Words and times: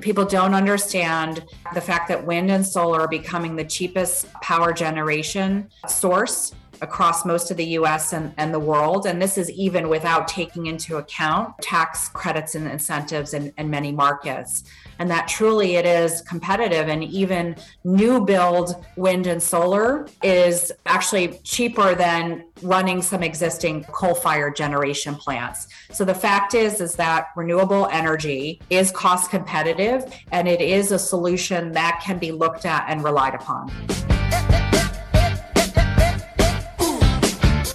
People 0.00 0.24
don't 0.24 0.54
understand 0.54 1.44
the 1.74 1.80
fact 1.80 2.08
that 2.08 2.26
wind 2.26 2.50
and 2.50 2.66
solar 2.66 3.02
are 3.02 3.08
becoming 3.08 3.56
the 3.56 3.64
cheapest 3.64 4.32
power 4.34 4.72
generation 4.72 5.68
source 5.86 6.54
across 6.82 7.24
most 7.24 7.50
of 7.50 7.56
the 7.56 7.64
US 7.78 8.12
and, 8.12 8.34
and 8.36 8.52
the 8.52 8.58
world. 8.58 9.06
And 9.06 9.22
this 9.22 9.38
is 9.38 9.50
even 9.50 9.88
without 9.88 10.28
taking 10.28 10.66
into 10.66 10.96
account 10.96 11.56
tax 11.62 12.08
credits 12.08 12.54
and 12.54 12.68
incentives 12.68 13.32
in, 13.32 13.52
in 13.56 13.70
many 13.70 13.92
markets. 13.92 14.64
And 14.98 15.10
that 15.10 15.28
truly 15.28 15.76
it 15.76 15.86
is 15.86 16.20
competitive. 16.22 16.88
And 16.88 17.02
even 17.04 17.56
new 17.84 18.24
build 18.24 18.84
wind 18.96 19.26
and 19.26 19.42
solar 19.42 20.08
is 20.22 20.70
actually 20.86 21.38
cheaper 21.44 21.94
than 21.94 22.44
running 22.62 23.00
some 23.00 23.22
existing 23.22 23.84
coal-fired 23.84 24.56
generation 24.56 25.14
plants. 25.14 25.68
So 25.92 26.04
the 26.04 26.14
fact 26.14 26.54
is 26.54 26.80
is 26.80 26.94
that 26.96 27.28
renewable 27.36 27.88
energy 27.90 28.60
is 28.70 28.90
cost 28.90 29.30
competitive 29.30 30.12
and 30.32 30.48
it 30.48 30.60
is 30.60 30.92
a 30.92 30.98
solution 30.98 31.72
that 31.72 32.02
can 32.04 32.18
be 32.18 32.32
looked 32.32 32.66
at 32.66 32.84
and 32.88 33.02
relied 33.04 33.34
upon. 33.34 33.70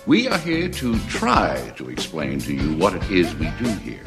We 0.08 0.30
are 0.30 0.38
here 0.38 0.70
to 0.70 0.98
try 1.10 1.74
to 1.76 1.90
explain 1.90 2.40
to 2.40 2.54
you 2.54 2.78
what 2.78 2.94
it 2.94 3.12
is 3.12 3.36
we 3.36 3.50
do 3.60 3.68
here. 3.84 4.06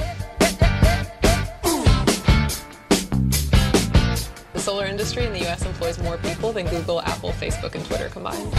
The 4.55 4.61
solar 4.61 4.87
industry 4.87 5.27
in 5.27 5.35
the 5.35 5.47
US 5.47 5.67
employs 5.67 6.03
more 6.03 6.17
people 6.17 6.55
than 6.55 6.67
Google, 6.69 7.03
Apple, 7.03 7.33
Facebook, 7.33 7.75
and 7.75 7.85
Twitter 7.85 8.09
combined. 8.09 8.51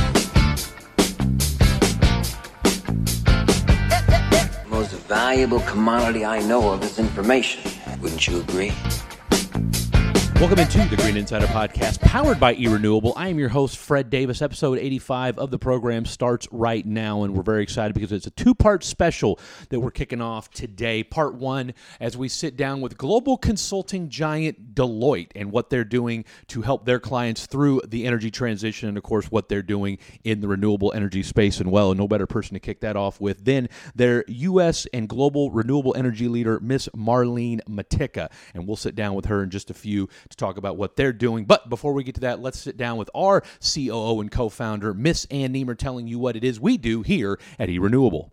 The 4.53 4.67
most 4.69 4.91
valuable 4.91 5.61
commodity 5.61 6.23
I 6.23 6.41
know 6.43 6.71
of 6.71 6.83
is 6.83 6.99
information. 6.99 7.63
Wouldn't 8.01 8.27
you 8.27 8.41
agree? 8.41 8.71
Welcome 10.41 10.57
into 10.57 10.79
the 10.89 10.95
Green 10.95 11.17
Insider 11.17 11.45
Podcast, 11.45 12.01
powered 12.01 12.39
by 12.39 12.55
eRenewable. 12.55 13.13
I 13.15 13.27
am 13.27 13.37
your 13.37 13.49
host, 13.49 13.77
Fred 13.77 14.09
Davis. 14.09 14.41
Episode 14.41 14.79
85 14.79 15.37
of 15.37 15.51
the 15.51 15.59
program 15.59 16.03
starts 16.03 16.47
right 16.51 16.83
now, 16.83 17.21
and 17.21 17.35
we're 17.35 17.43
very 17.43 17.61
excited 17.61 17.93
because 17.93 18.11
it's 18.11 18.25
a 18.25 18.31
two 18.31 18.55
part 18.55 18.83
special 18.83 19.37
that 19.69 19.79
we're 19.79 19.91
kicking 19.91 20.19
off 20.19 20.49
today. 20.49 21.03
Part 21.03 21.35
one, 21.35 21.75
as 21.99 22.17
we 22.17 22.27
sit 22.27 22.57
down 22.57 22.81
with 22.81 22.97
global 22.97 23.37
consulting 23.37 24.09
giant 24.09 24.73
Deloitte 24.73 25.29
and 25.35 25.51
what 25.51 25.69
they're 25.69 25.83
doing 25.83 26.25
to 26.47 26.63
help 26.63 26.85
their 26.85 26.99
clients 26.99 27.45
through 27.45 27.83
the 27.87 28.07
energy 28.07 28.31
transition, 28.31 28.89
and 28.89 28.97
of 28.97 29.03
course, 29.03 29.27
what 29.27 29.47
they're 29.47 29.61
doing 29.61 29.99
in 30.23 30.41
the 30.41 30.47
renewable 30.47 30.91
energy 30.91 31.21
space. 31.21 31.59
And 31.59 31.71
well, 31.71 31.93
no 31.93 32.07
better 32.07 32.25
person 32.25 32.55
to 32.55 32.59
kick 32.59 32.79
that 32.79 32.95
off 32.95 33.21
with 33.21 33.45
than 33.45 33.69
their 33.93 34.25
U.S. 34.27 34.87
and 34.91 35.07
global 35.07 35.51
renewable 35.51 35.93
energy 35.95 36.27
leader, 36.27 36.59
Miss 36.59 36.89
Marlene 36.95 37.61
Motyka. 37.69 38.31
And 38.55 38.65
we'll 38.65 38.75
sit 38.75 38.95
down 38.95 39.13
with 39.13 39.25
her 39.25 39.43
in 39.43 39.51
just 39.51 39.69
a 39.69 39.75
few 39.75 40.09
to 40.31 40.37
talk 40.37 40.57
about 40.57 40.77
what 40.77 40.95
they're 40.95 41.13
doing. 41.13 41.45
But 41.45 41.69
before 41.69 41.93
we 41.93 42.03
get 42.03 42.15
to 42.15 42.21
that, 42.21 42.41
let's 42.41 42.59
sit 42.59 42.77
down 42.77 42.97
with 42.97 43.09
our 43.13 43.43
COO 43.61 44.19
and 44.19 44.31
co 44.31 44.49
founder, 44.49 44.93
Miss 44.93 45.25
Ann 45.25 45.53
Niemer, 45.53 45.77
telling 45.77 46.07
you 46.07 46.19
what 46.19 46.35
it 46.35 46.43
is 46.43 46.59
we 46.59 46.77
do 46.77 47.01
here 47.03 47.39
at 47.59 47.69
eRenewable. 47.69 48.31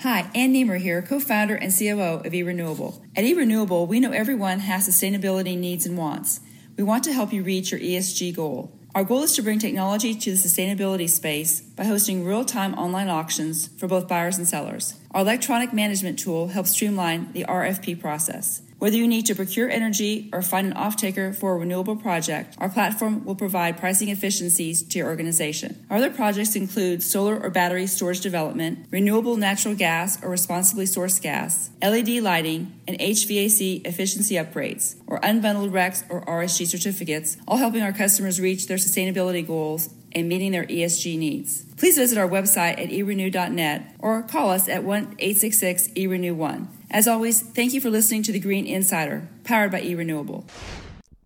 Hi, 0.00 0.30
Ann 0.34 0.54
Niemer 0.54 0.78
here, 0.78 1.02
co 1.02 1.20
founder 1.20 1.56
and 1.56 1.72
COO 1.76 2.22
of 2.24 2.32
eRenewable. 2.32 3.04
At 3.16 3.24
eRenewable, 3.24 3.86
we 3.86 4.00
know 4.00 4.12
everyone 4.12 4.60
has 4.60 4.88
sustainability 4.88 5.58
needs 5.58 5.86
and 5.86 5.98
wants. 5.98 6.40
We 6.76 6.84
want 6.84 7.02
to 7.04 7.12
help 7.12 7.32
you 7.32 7.42
reach 7.42 7.72
your 7.72 7.80
ESG 7.80 8.36
goal. 8.36 8.72
Our 8.94 9.04
goal 9.04 9.24
is 9.24 9.34
to 9.34 9.42
bring 9.42 9.58
technology 9.58 10.14
to 10.14 10.30
the 10.30 10.36
sustainability 10.36 11.10
space 11.10 11.60
by 11.60 11.84
hosting 11.84 12.24
real 12.24 12.44
time 12.44 12.74
online 12.74 13.08
auctions 13.08 13.68
for 13.76 13.86
both 13.86 14.08
buyers 14.08 14.38
and 14.38 14.48
sellers. 14.48 14.94
Our 15.10 15.22
electronic 15.22 15.72
management 15.72 16.18
tool 16.18 16.48
helps 16.48 16.70
streamline 16.70 17.32
the 17.32 17.44
RFP 17.44 18.00
process. 18.00 18.62
Whether 18.78 18.96
you 18.96 19.08
need 19.08 19.26
to 19.26 19.34
procure 19.34 19.68
energy 19.68 20.30
or 20.32 20.40
find 20.40 20.68
an 20.68 20.72
off-taker 20.74 21.32
for 21.32 21.54
a 21.54 21.56
renewable 21.56 21.96
project, 21.96 22.54
our 22.58 22.68
platform 22.68 23.24
will 23.24 23.34
provide 23.34 23.76
pricing 23.76 24.08
efficiencies 24.08 24.84
to 24.84 24.98
your 24.98 25.08
organization. 25.08 25.84
Our 25.90 25.96
other 25.96 26.10
projects 26.10 26.54
include 26.54 27.02
solar 27.02 27.40
or 27.40 27.50
battery 27.50 27.88
storage 27.88 28.20
development, 28.20 28.86
renewable 28.92 29.36
natural 29.36 29.74
gas 29.74 30.22
or 30.22 30.30
responsibly 30.30 30.84
sourced 30.84 31.20
gas, 31.20 31.70
LED 31.82 32.22
lighting, 32.22 32.72
and 32.86 32.96
HVAC 33.00 33.84
efficiency 33.84 34.36
upgrades, 34.36 34.94
or 35.08 35.18
unbundled 35.22 35.72
RECs 35.72 36.04
or 36.08 36.24
RSG 36.24 36.68
certificates, 36.68 37.36
all 37.48 37.56
helping 37.56 37.82
our 37.82 37.92
customers 37.92 38.40
reach 38.40 38.68
their 38.68 38.76
sustainability 38.76 39.44
goals 39.44 39.92
and 40.12 40.28
meeting 40.28 40.52
their 40.52 40.64
ESG 40.64 41.18
needs. 41.18 41.64
Please 41.76 41.96
visit 41.96 42.16
our 42.16 42.28
website 42.28 42.78
at 42.78 42.90
erenew.net 42.90 43.96
or 43.98 44.22
call 44.22 44.50
us 44.50 44.68
at 44.68 44.84
1 44.84 45.16
866 45.18 45.88
eRenew1. 45.88 46.68
As 46.90 47.06
always, 47.06 47.42
thank 47.42 47.74
you 47.74 47.80
for 47.80 47.90
listening 47.90 48.22
to 48.24 48.32
the 48.32 48.40
Green 48.40 48.66
Insider, 48.66 49.28
powered 49.44 49.70
by 49.70 49.82
eRenewable. 49.82 50.48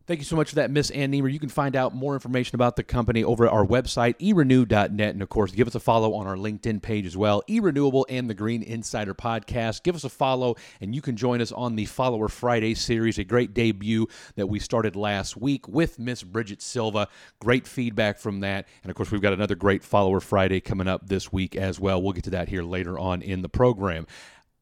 Thank 0.08 0.18
you 0.18 0.24
so 0.24 0.34
much 0.34 0.48
for 0.48 0.56
that, 0.56 0.72
Miss 0.72 0.90
Ann 0.90 1.12
Niemer. 1.12 1.32
You 1.32 1.38
can 1.38 1.48
find 1.48 1.76
out 1.76 1.94
more 1.94 2.14
information 2.14 2.56
about 2.56 2.74
the 2.74 2.82
company 2.82 3.22
over 3.22 3.46
at 3.46 3.52
our 3.52 3.64
website, 3.64 4.18
erenew.net. 4.18 4.90
And 5.14 5.22
of 5.22 5.28
course, 5.28 5.52
give 5.52 5.68
us 5.68 5.76
a 5.76 5.80
follow 5.80 6.14
on 6.14 6.26
our 6.26 6.34
LinkedIn 6.34 6.82
page 6.82 7.06
as 7.06 7.16
well, 7.16 7.44
eRenewable 7.48 8.04
and 8.08 8.28
the 8.28 8.34
Green 8.34 8.64
Insider 8.64 9.14
Podcast. 9.14 9.84
Give 9.84 9.94
us 9.94 10.02
a 10.02 10.08
follow, 10.08 10.56
and 10.80 10.92
you 10.92 11.00
can 11.00 11.16
join 11.16 11.40
us 11.40 11.52
on 11.52 11.76
the 11.76 11.84
Follower 11.84 12.28
Friday 12.28 12.74
series, 12.74 13.18
a 13.18 13.24
great 13.24 13.54
debut 13.54 14.08
that 14.34 14.48
we 14.48 14.58
started 14.58 14.96
last 14.96 15.36
week 15.36 15.68
with 15.68 16.00
Miss 16.00 16.24
Bridget 16.24 16.60
Silva. 16.60 17.06
Great 17.40 17.68
feedback 17.68 18.18
from 18.18 18.40
that. 18.40 18.66
And 18.82 18.90
of 18.90 18.96
course, 18.96 19.12
we've 19.12 19.22
got 19.22 19.32
another 19.32 19.54
great 19.54 19.84
Follower 19.84 20.18
Friday 20.18 20.60
coming 20.60 20.88
up 20.88 21.06
this 21.06 21.32
week 21.32 21.54
as 21.54 21.78
well. 21.78 22.02
We'll 22.02 22.12
get 22.12 22.24
to 22.24 22.30
that 22.30 22.48
here 22.48 22.64
later 22.64 22.98
on 22.98 23.22
in 23.22 23.42
the 23.42 23.48
program. 23.48 24.08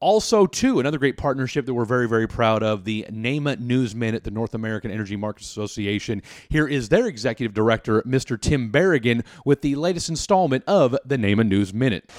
Also, 0.01 0.47
too, 0.47 0.79
another 0.79 0.97
great 0.97 1.15
partnership 1.15 1.67
that 1.67 1.75
we're 1.75 1.85
very, 1.85 2.07
very 2.07 2.27
proud 2.27 2.63
of 2.63 2.85
the 2.85 3.05
NAMA 3.11 3.57
News 3.57 3.93
Minute, 3.93 4.23
the 4.23 4.31
North 4.31 4.55
American 4.55 4.89
Energy 4.89 5.15
Markets 5.15 5.47
Association. 5.47 6.23
Here 6.49 6.67
is 6.67 6.89
their 6.89 7.05
executive 7.05 7.53
director, 7.53 8.01
Mr. 8.01 8.41
Tim 8.41 8.71
Berrigan, 8.71 9.23
with 9.45 9.61
the 9.61 9.75
latest 9.75 10.09
installment 10.09 10.63
of 10.65 10.97
the 11.05 11.19
NAMA 11.19 11.43
News 11.43 11.71
Minute. 11.71 12.09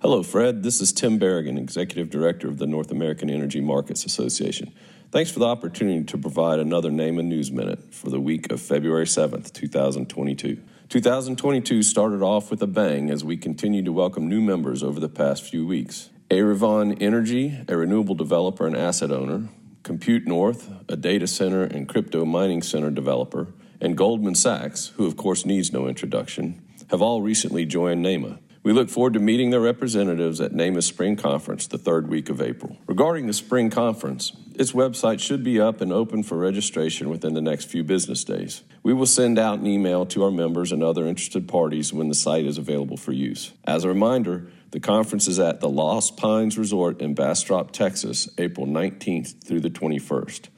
Hello, 0.00 0.22
Fred. 0.22 0.62
This 0.62 0.80
is 0.80 0.90
Tim 0.90 1.20
Berrigan, 1.20 1.58
Executive 1.58 2.08
Director 2.08 2.48
of 2.48 2.56
the 2.56 2.66
North 2.66 2.90
American 2.90 3.28
Energy 3.28 3.60
Markets 3.60 4.06
Association. 4.06 4.72
Thanks 5.10 5.30
for 5.30 5.38
the 5.38 5.46
opportunity 5.46 6.04
to 6.04 6.16
provide 6.16 6.60
another 6.60 6.90
NAMA 6.90 7.24
News 7.24 7.52
Minute 7.52 7.92
for 7.92 8.08
the 8.08 8.20
week 8.20 8.50
of 8.50 8.58
February 8.58 9.04
7th, 9.04 9.52
2022. 9.52 10.62
2022 10.88 11.82
started 11.82 12.22
off 12.22 12.50
with 12.50 12.62
a 12.62 12.66
bang 12.66 13.10
as 13.10 13.22
we 13.22 13.36
continued 13.36 13.84
to 13.84 13.92
welcome 13.92 14.30
new 14.30 14.40
members 14.40 14.82
over 14.82 14.98
the 14.98 15.10
past 15.10 15.42
few 15.42 15.66
weeks. 15.66 16.08
Arevon 16.32 16.96
Energy, 17.02 17.60
a 17.68 17.76
renewable 17.76 18.14
developer 18.14 18.66
and 18.66 18.74
asset 18.74 19.12
owner, 19.12 19.50
Compute 19.82 20.26
North, 20.26 20.70
a 20.88 20.96
data 20.96 21.26
center 21.26 21.62
and 21.62 21.86
crypto 21.86 22.24
mining 22.24 22.62
center 22.62 22.90
developer, 22.90 23.48
and 23.82 23.98
Goldman 23.98 24.34
Sachs, 24.34 24.92
who 24.96 25.06
of 25.06 25.18
course 25.18 25.44
needs 25.44 25.74
no 25.74 25.86
introduction, 25.86 26.62
have 26.88 27.02
all 27.02 27.20
recently 27.20 27.66
joined 27.66 28.00
NEMA. 28.00 28.38
We 28.62 28.72
look 28.72 28.88
forward 28.88 29.12
to 29.14 29.20
meeting 29.20 29.50
their 29.50 29.60
representatives 29.60 30.40
at 30.40 30.54
NEMA's 30.54 30.86
Spring 30.86 31.16
Conference 31.16 31.66
the 31.66 31.76
third 31.76 32.08
week 32.08 32.30
of 32.30 32.40
April. 32.40 32.78
Regarding 32.86 33.26
the 33.26 33.34
Spring 33.34 33.68
Conference, 33.68 34.32
its 34.54 34.72
website 34.72 35.20
should 35.20 35.44
be 35.44 35.60
up 35.60 35.82
and 35.82 35.92
open 35.92 36.22
for 36.22 36.38
registration 36.38 37.10
within 37.10 37.34
the 37.34 37.42
next 37.42 37.66
few 37.66 37.84
business 37.84 38.24
days. 38.24 38.62
We 38.82 38.94
will 38.94 39.04
send 39.04 39.38
out 39.38 39.58
an 39.58 39.66
email 39.66 40.06
to 40.06 40.24
our 40.24 40.30
members 40.30 40.72
and 40.72 40.82
other 40.82 41.06
interested 41.06 41.46
parties 41.46 41.92
when 41.92 42.08
the 42.08 42.14
site 42.14 42.46
is 42.46 42.56
available 42.56 42.96
for 42.96 43.12
use. 43.12 43.52
As 43.64 43.84
a 43.84 43.88
reminder, 43.88 44.46
the 44.72 44.80
conference 44.80 45.28
is 45.28 45.38
at 45.38 45.60
the 45.60 45.68
Lost 45.68 46.16
Pines 46.16 46.56
Resort 46.56 47.02
in 47.02 47.14
Bastrop, 47.14 47.72
Texas, 47.72 48.28
April 48.38 48.66
19th 48.66 49.44
through 49.44 49.60
the 49.60 49.70
21st. 49.70 50.48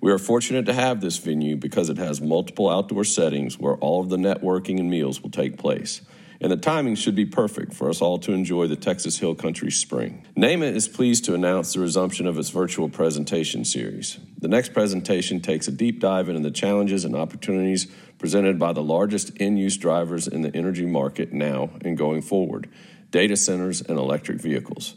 We 0.00 0.10
are 0.10 0.18
fortunate 0.18 0.64
to 0.66 0.72
have 0.72 1.02
this 1.02 1.18
venue 1.18 1.54
because 1.56 1.90
it 1.90 1.98
has 1.98 2.20
multiple 2.20 2.70
outdoor 2.70 3.04
settings 3.04 3.58
where 3.58 3.74
all 3.76 4.00
of 4.00 4.08
the 4.08 4.16
networking 4.16 4.80
and 4.80 4.88
meals 4.88 5.22
will 5.22 5.30
take 5.30 5.58
place. 5.58 6.00
And 6.40 6.50
the 6.52 6.56
timing 6.56 6.94
should 6.94 7.16
be 7.16 7.26
perfect 7.26 7.74
for 7.74 7.90
us 7.90 8.00
all 8.00 8.16
to 8.18 8.32
enjoy 8.32 8.68
the 8.68 8.76
Texas 8.76 9.18
Hill 9.18 9.34
Country 9.34 9.72
spring. 9.72 10.24
NAMA 10.36 10.66
is 10.66 10.88
pleased 10.88 11.24
to 11.24 11.34
announce 11.34 11.74
the 11.74 11.80
resumption 11.80 12.26
of 12.26 12.38
its 12.38 12.48
virtual 12.48 12.88
presentation 12.88 13.64
series. 13.64 14.18
The 14.38 14.48
next 14.48 14.72
presentation 14.72 15.40
takes 15.40 15.68
a 15.68 15.72
deep 15.72 16.00
dive 16.00 16.28
into 16.28 16.40
the 16.40 16.52
challenges 16.52 17.04
and 17.04 17.16
opportunities 17.16 17.88
presented 18.18 18.58
by 18.58 18.72
the 18.72 18.82
largest 18.82 19.32
end 19.40 19.58
use 19.58 19.76
drivers 19.76 20.26
in 20.28 20.42
the 20.42 20.54
energy 20.56 20.86
market 20.86 21.32
now 21.32 21.70
and 21.84 21.98
going 21.98 22.22
forward 22.22 22.68
data 23.10 23.36
centers, 23.36 23.80
and 23.80 23.98
electric 23.98 24.40
vehicles. 24.40 24.94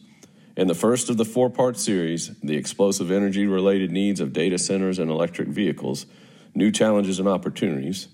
In 0.58 0.68
the 0.68 0.76
first 0.76 1.10
of 1.10 1.18
the 1.18 1.26
four 1.26 1.50
part 1.50 1.78
series, 1.78 2.38
The 2.40 2.58
Explosive 2.58 3.10
Energy 3.10 3.46
Related 3.46 3.92
Needs 3.92 4.20
of 4.20 4.34
Data 4.34 4.58
Centers 4.58 5.00
and 5.00 5.10
Electric 5.10 5.48
Vehicles 5.48 6.06
New 6.54 6.72
Challenges 6.72 7.20
and 7.20 7.28
Opportunities, 7.28 8.10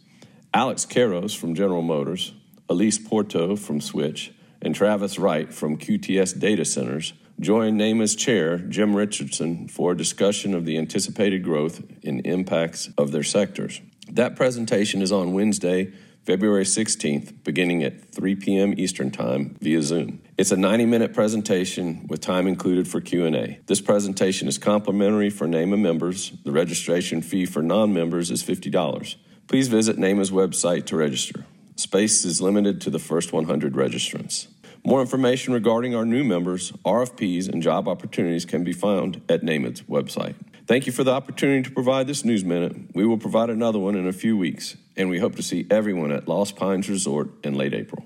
Alex 0.53 0.85
Caros 0.85 1.35
from 1.35 1.55
General 1.55 1.81
Motors, 1.81 2.33
Elise 2.69 2.99
Porto 2.99 3.55
from 3.55 3.81
Switch, 3.81 4.31
and 4.61 4.75
Travis 4.75 5.17
Wright 5.17 5.51
from 5.51 5.77
QTS 5.77 6.39
Data 6.39 6.63
Centers 6.63 7.13
join 7.39 7.77
NAMA's 7.77 8.15
chair, 8.15 8.57
Jim 8.57 8.95
Richardson, 8.95 9.67
for 9.67 9.91
a 9.91 9.97
discussion 9.97 10.53
of 10.53 10.65
the 10.65 10.77
anticipated 10.77 11.43
growth 11.43 11.83
and 12.03 12.25
impacts 12.25 12.89
of 12.97 13.11
their 13.11 13.23
sectors. 13.23 13.81
That 14.09 14.35
presentation 14.35 15.01
is 15.01 15.11
on 15.11 15.33
Wednesday, 15.33 15.93
February 16.27 16.65
16th, 16.65 17.41
beginning 17.45 17.83
at 17.83 18.11
3 18.11 18.35
p.m. 18.35 18.73
Eastern 18.77 19.09
Time 19.09 19.55
via 19.61 19.81
Zoom. 19.81 20.21
It's 20.37 20.51
a 20.51 20.57
90-minute 20.57 21.13
presentation 21.13 22.05
with 22.09 22.19
time 22.19 22.47
included 22.47 22.85
for 22.85 22.99
Q&A. 22.99 23.61
This 23.67 23.79
presentation 23.79 24.49
is 24.49 24.57
complimentary 24.57 25.29
for 25.29 25.47
NAMA 25.47 25.77
members. 25.77 26.33
The 26.43 26.51
registration 26.51 27.21
fee 27.21 27.45
for 27.45 27.61
non-members 27.61 28.29
is 28.29 28.43
$50. 28.43 29.15
Please 29.47 29.69
visit 29.69 29.97
NAMA's 29.97 30.29
website 30.29 30.85
to 30.87 30.97
register. 30.97 31.45
Space 31.77 32.25
is 32.25 32.41
limited 32.41 32.81
to 32.81 32.89
the 32.89 32.99
first 32.99 33.31
100 33.31 33.71
registrants. 33.71 34.47
More 34.83 34.99
information 34.99 35.53
regarding 35.53 35.95
our 35.95 36.05
new 36.05 36.25
members, 36.25 36.73
RFPs, 36.85 37.47
and 37.47 37.63
job 37.63 37.87
opportunities 37.87 38.43
can 38.43 38.65
be 38.65 38.73
found 38.73 39.21
at 39.29 39.43
NAMA's 39.43 39.83
website. 39.83 40.35
Thank 40.67 40.85
you 40.85 40.91
for 40.91 41.05
the 41.05 41.11
opportunity 41.11 41.63
to 41.63 41.71
provide 41.71 42.07
this 42.07 42.25
News 42.25 42.43
Minute. 42.43 42.75
We 42.93 43.05
will 43.05 43.17
provide 43.17 43.49
another 43.49 43.79
one 43.79 43.95
in 43.95 44.05
a 44.05 44.11
few 44.11 44.35
weeks, 44.35 44.75
and 44.97 45.09
we 45.09 45.17
hope 45.17 45.35
to 45.37 45.41
see 45.41 45.65
everyone 45.71 46.11
at 46.11 46.27
Lost 46.27 46.57
Pines 46.57 46.89
Resort 46.89 47.29
in 47.45 47.53
late 47.53 47.73
April. 47.73 48.05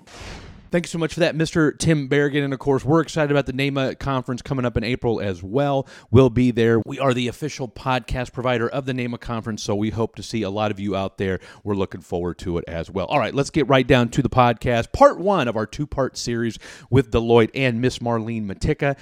Thank 0.69 0.85
you 0.85 0.89
so 0.89 0.99
much 0.99 1.15
for 1.15 1.21
that, 1.21 1.35
Mr. 1.35 1.75
Tim 1.75 2.07
Berrigan. 2.07 2.43
And 2.43 2.53
of 2.53 2.59
course, 2.59 2.85
we're 2.85 3.01
excited 3.01 3.31
about 3.31 3.47
the 3.47 3.53
NAMA 3.53 3.95
conference 3.95 4.43
coming 4.43 4.63
up 4.63 4.77
in 4.77 4.83
April 4.83 5.19
as 5.19 5.41
well. 5.41 5.87
We'll 6.11 6.29
be 6.29 6.51
there. 6.51 6.79
We 6.85 6.99
are 6.99 7.15
the 7.15 7.27
official 7.29 7.67
podcast 7.67 8.31
provider 8.31 8.69
of 8.69 8.85
the 8.85 8.93
NAMA 8.93 9.17
conference, 9.17 9.63
so 9.63 9.75
we 9.75 9.89
hope 9.89 10.15
to 10.17 10.23
see 10.23 10.43
a 10.43 10.51
lot 10.51 10.69
of 10.69 10.79
you 10.79 10.95
out 10.95 11.17
there. 11.17 11.39
We're 11.63 11.73
looking 11.73 12.01
forward 12.01 12.37
to 12.39 12.59
it 12.59 12.65
as 12.67 12.91
well. 12.91 13.07
All 13.07 13.17
right, 13.17 13.33
let's 13.33 13.49
get 13.49 13.67
right 13.69 13.87
down 13.87 14.09
to 14.09 14.21
the 14.21 14.29
podcast, 14.29 14.93
part 14.93 15.19
one 15.19 15.47
of 15.47 15.57
our 15.57 15.65
two 15.65 15.87
part 15.87 16.15
series 16.15 16.59
with 16.91 17.11
Deloitte 17.11 17.49
and 17.55 17.81
Miss 17.81 17.97
Marlene 17.97 18.45
Motyka. 18.45 18.95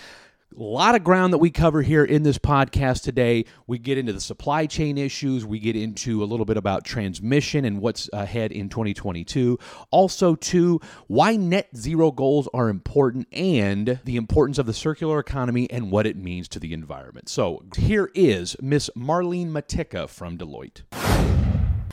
A 0.60 0.64
lot 0.64 0.94
of 0.94 1.06
ground 1.06 1.32
that 1.32 1.38
we 1.38 1.52
cover 1.52 1.82
here 1.82 2.04
in 2.04 2.24
this 2.24 2.38
podcast 2.38 3.04
today. 3.04 3.46
We 3.66 3.80
get 3.80 3.98
into 3.98 4.12
the 4.12 4.20
supply 4.20 4.66
chain 4.66 4.98
issues. 4.98 5.46
We 5.46 5.58
get 5.58 5.78
into 5.78 6.22
a 6.22 6.26
little 6.26 6.46
bit 6.46 6.58
about 6.58 6.84
transmission 6.84 7.64
and 7.64 7.80
what's 7.80 8.10
ahead 8.12 8.52
in 8.52 8.68
2022. 8.68 9.58
Also, 9.90 10.36
too, 10.36 10.82
why 11.08 11.38
net 11.38 11.70
zero 11.78 12.12
goals 12.12 12.50
are 12.54 12.68
important 12.68 13.30
and 13.32 14.02
the 14.04 14.18
importance 14.18 14.58
of 14.58 14.66
the 14.66 14.74
circular 14.74 15.18
economy 15.18 15.72
and 15.72 15.92
what 15.92 16.06
it 16.06 16.18
means 16.18 16.50
to 16.50 16.60
the 16.60 16.74
environment. 16.74 17.30
So, 17.30 17.64
here 17.78 18.12
is 18.14 18.58
Miss 18.62 18.90
Marlene 18.98 19.52
Motyka 19.52 20.10
from 20.10 20.38
Deloitte. 20.38 21.49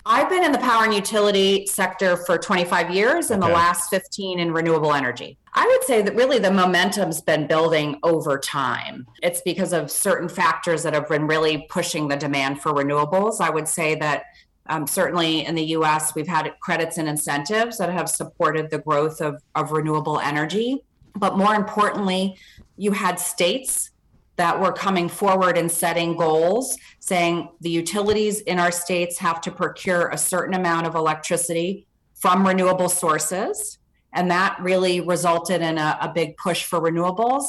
I've 0.08 0.30
been 0.30 0.44
in 0.44 0.52
the 0.52 0.58
power 0.58 0.84
and 0.84 0.94
utility 0.94 1.66
sector 1.66 2.16
for 2.16 2.38
25 2.38 2.94
years 2.94 3.32
and 3.32 3.42
okay. 3.42 3.50
the 3.50 3.58
last 3.58 3.90
15 3.90 4.38
in 4.38 4.52
renewable 4.52 4.94
energy. 4.94 5.36
I 5.52 5.66
would 5.66 5.82
say 5.82 6.00
that 6.00 6.14
really 6.14 6.38
the 6.38 6.52
momentum's 6.52 7.20
been 7.20 7.48
building 7.48 7.98
over 8.04 8.38
time. 8.38 9.08
It's 9.20 9.40
because 9.40 9.72
of 9.72 9.90
certain 9.90 10.28
factors 10.28 10.84
that 10.84 10.94
have 10.94 11.08
been 11.08 11.26
really 11.26 11.66
pushing 11.68 12.06
the 12.06 12.16
demand 12.16 12.62
for 12.62 12.72
renewables. 12.72 13.40
I 13.40 13.50
would 13.50 13.66
say 13.66 13.96
that 13.96 14.22
um, 14.68 14.86
certainly 14.86 15.44
in 15.44 15.56
the 15.56 15.64
US, 15.64 16.14
we've 16.14 16.28
had 16.28 16.54
credits 16.60 16.98
and 16.98 17.08
incentives 17.08 17.76
that 17.78 17.92
have 17.92 18.08
supported 18.08 18.70
the 18.70 18.78
growth 18.78 19.20
of, 19.20 19.42
of 19.56 19.72
renewable 19.72 20.20
energy. 20.20 20.84
But 21.16 21.36
more 21.36 21.56
importantly, 21.56 22.36
you 22.76 22.92
had 22.92 23.18
states 23.18 23.90
that 24.36 24.60
were 24.60 24.72
coming 24.72 25.08
forward 25.08 25.56
and 25.58 25.70
setting 25.70 26.16
goals 26.16 26.76
saying 27.00 27.48
the 27.60 27.70
utilities 27.70 28.40
in 28.42 28.58
our 28.58 28.70
states 28.70 29.18
have 29.18 29.40
to 29.40 29.50
procure 29.50 30.08
a 30.08 30.18
certain 30.18 30.54
amount 30.54 30.86
of 30.86 30.94
electricity 30.94 31.86
from 32.14 32.46
renewable 32.46 32.88
sources. 32.88 33.78
And 34.12 34.30
that 34.30 34.56
really 34.60 35.00
resulted 35.00 35.62
in 35.62 35.78
a, 35.78 35.98
a 36.00 36.12
big 36.14 36.36
push 36.36 36.64
for 36.64 36.80
renewables, 36.80 37.46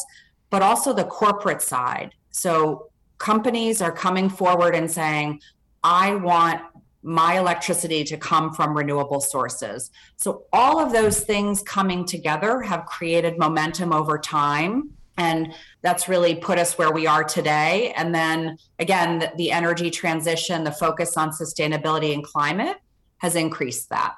but 0.50 0.62
also 0.62 0.94
the 0.94 1.06
corporate 1.06 1.62
side. 1.62 2.14
So 2.32 2.90
companies 3.18 3.82
are 3.82 3.92
coming 3.92 4.30
forward 4.30 4.76
and 4.76 4.90
saying, 4.90 5.42
I 5.84 6.16
want 6.16 6.62
my 7.04 7.38
electricity 7.38 8.04
to 8.04 8.18
come 8.18 8.54
from 8.54 8.76
renewable 8.76 9.22
sources. 9.22 9.92
So, 10.18 10.44
all 10.52 10.80
of 10.80 10.92
those 10.92 11.22
things 11.22 11.64
coming 11.64 12.04
together 12.04 12.62
have 12.62 12.86
created 12.86 13.38
momentum 13.38 13.94
over 13.94 14.18
time 14.18 14.97
and 15.18 15.54
that's 15.82 16.08
really 16.08 16.36
put 16.36 16.60
us 16.60 16.78
where 16.78 16.92
we 16.92 17.08
are 17.08 17.24
today. 17.24 17.94
And 17.96 18.14
then 18.14 18.58
again 18.80 19.20
the, 19.20 19.32
the, 19.36 19.52
energy 19.52 19.90
transition 19.90 20.64
the 20.64 20.72
focus 20.72 21.18
on 21.18 21.32
sustainability 21.32 22.14
and 22.14 22.24
climate 22.24 22.78
has 23.18 23.36
increased 23.36 23.90
that. 23.90 24.16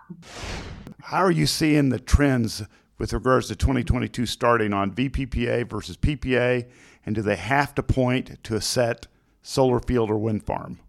How 1.01 1.19
are 1.19 1.31
you 1.31 1.45
seeing 1.45 1.89
the 1.89 1.99
trends 1.99 2.63
with 2.97 3.13
regards 3.13 3.47
to 3.47 3.55
2022 3.55 4.25
starting 4.25 4.73
on 4.73 4.91
vppa 4.91 5.67
versus 5.69 5.95
ppa 5.95 6.67
and 7.05 7.15
do 7.15 7.21
they 7.21 7.37
have 7.37 7.73
to 7.73 7.81
point 7.81 8.43
to 8.43 8.55
a 8.55 8.61
set 8.61 9.07
solar 9.41 9.79
field 9.79 10.11
or 10.11 10.17
wind 10.17 10.43
farm 10.43 10.79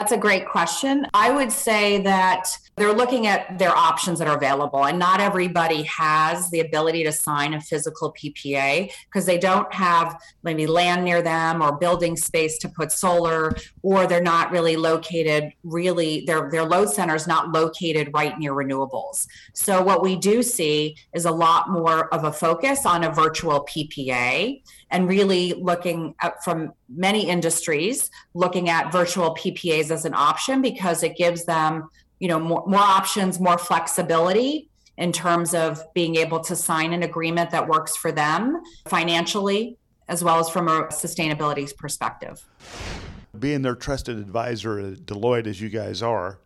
that's 0.00 0.12
a 0.12 0.16
great 0.16 0.48
question. 0.48 1.06
I 1.12 1.30
would 1.30 1.52
say 1.52 2.00
that 2.04 2.48
they're 2.76 2.94
looking 2.94 3.26
at 3.26 3.58
their 3.58 3.76
options 3.76 4.18
that 4.18 4.28
are 4.28 4.36
available, 4.38 4.86
and 4.86 4.98
not 4.98 5.20
everybody 5.20 5.82
has 5.82 6.50
the 6.50 6.60
ability 6.60 7.04
to 7.04 7.12
sign 7.12 7.52
a 7.52 7.60
physical 7.60 8.14
PPA 8.14 8.90
because 9.04 9.26
they 9.26 9.36
don't 9.36 9.70
have 9.74 10.18
maybe 10.42 10.66
land 10.66 11.04
near 11.04 11.20
them 11.20 11.60
or 11.60 11.76
building 11.76 12.16
space 12.16 12.56
to 12.60 12.68
put 12.70 12.90
solar, 12.90 13.54
or 13.82 14.06
they're 14.06 14.22
not 14.22 14.50
really 14.50 14.74
located 14.74 15.52
really 15.64 16.24
their 16.24 16.50
their 16.50 16.64
load 16.64 16.88
center 16.88 17.14
is 17.14 17.26
not 17.26 17.52
located 17.52 18.08
right 18.14 18.38
near 18.38 18.54
renewables. 18.54 19.26
So 19.52 19.82
what 19.82 20.02
we 20.02 20.16
do 20.16 20.42
see 20.42 20.96
is 21.14 21.26
a 21.26 21.30
lot 21.30 21.68
more 21.68 22.08
of 22.14 22.24
a 22.24 22.32
focus 22.32 22.86
on 22.86 23.04
a 23.04 23.12
virtual 23.12 23.66
PPA 23.66 24.62
and 24.90 25.08
really 25.08 25.54
looking 25.54 26.14
at 26.20 26.42
from 26.42 26.72
many 26.88 27.28
industries 27.28 28.10
looking 28.34 28.68
at 28.68 28.92
virtual 28.92 29.34
PPAs 29.34 29.90
as 29.90 30.04
an 30.04 30.14
option 30.14 30.62
because 30.62 31.02
it 31.02 31.16
gives 31.16 31.44
them 31.44 31.88
you 32.18 32.28
know 32.28 32.38
more, 32.38 32.64
more 32.66 32.80
options 32.80 33.40
more 33.40 33.58
flexibility 33.58 34.68
in 34.96 35.12
terms 35.12 35.54
of 35.54 35.82
being 35.94 36.16
able 36.16 36.40
to 36.40 36.54
sign 36.54 36.92
an 36.92 37.02
agreement 37.02 37.50
that 37.50 37.66
works 37.66 37.96
for 37.96 38.12
them 38.12 38.60
financially 38.86 39.76
as 40.08 40.24
well 40.24 40.38
as 40.40 40.50
from 40.50 40.66
a 40.68 40.82
sustainability 40.86 41.74
perspective. 41.76 42.44
Being 43.38 43.62
their 43.62 43.76
trusted 43.76 44.18
advisor 44.18 44.78
at 44.80 45.06
deloitte 45.06 45.46
as 45.46 45.60
you 45.60 45.68
guys 45.68 46.02
are 46.02 46.38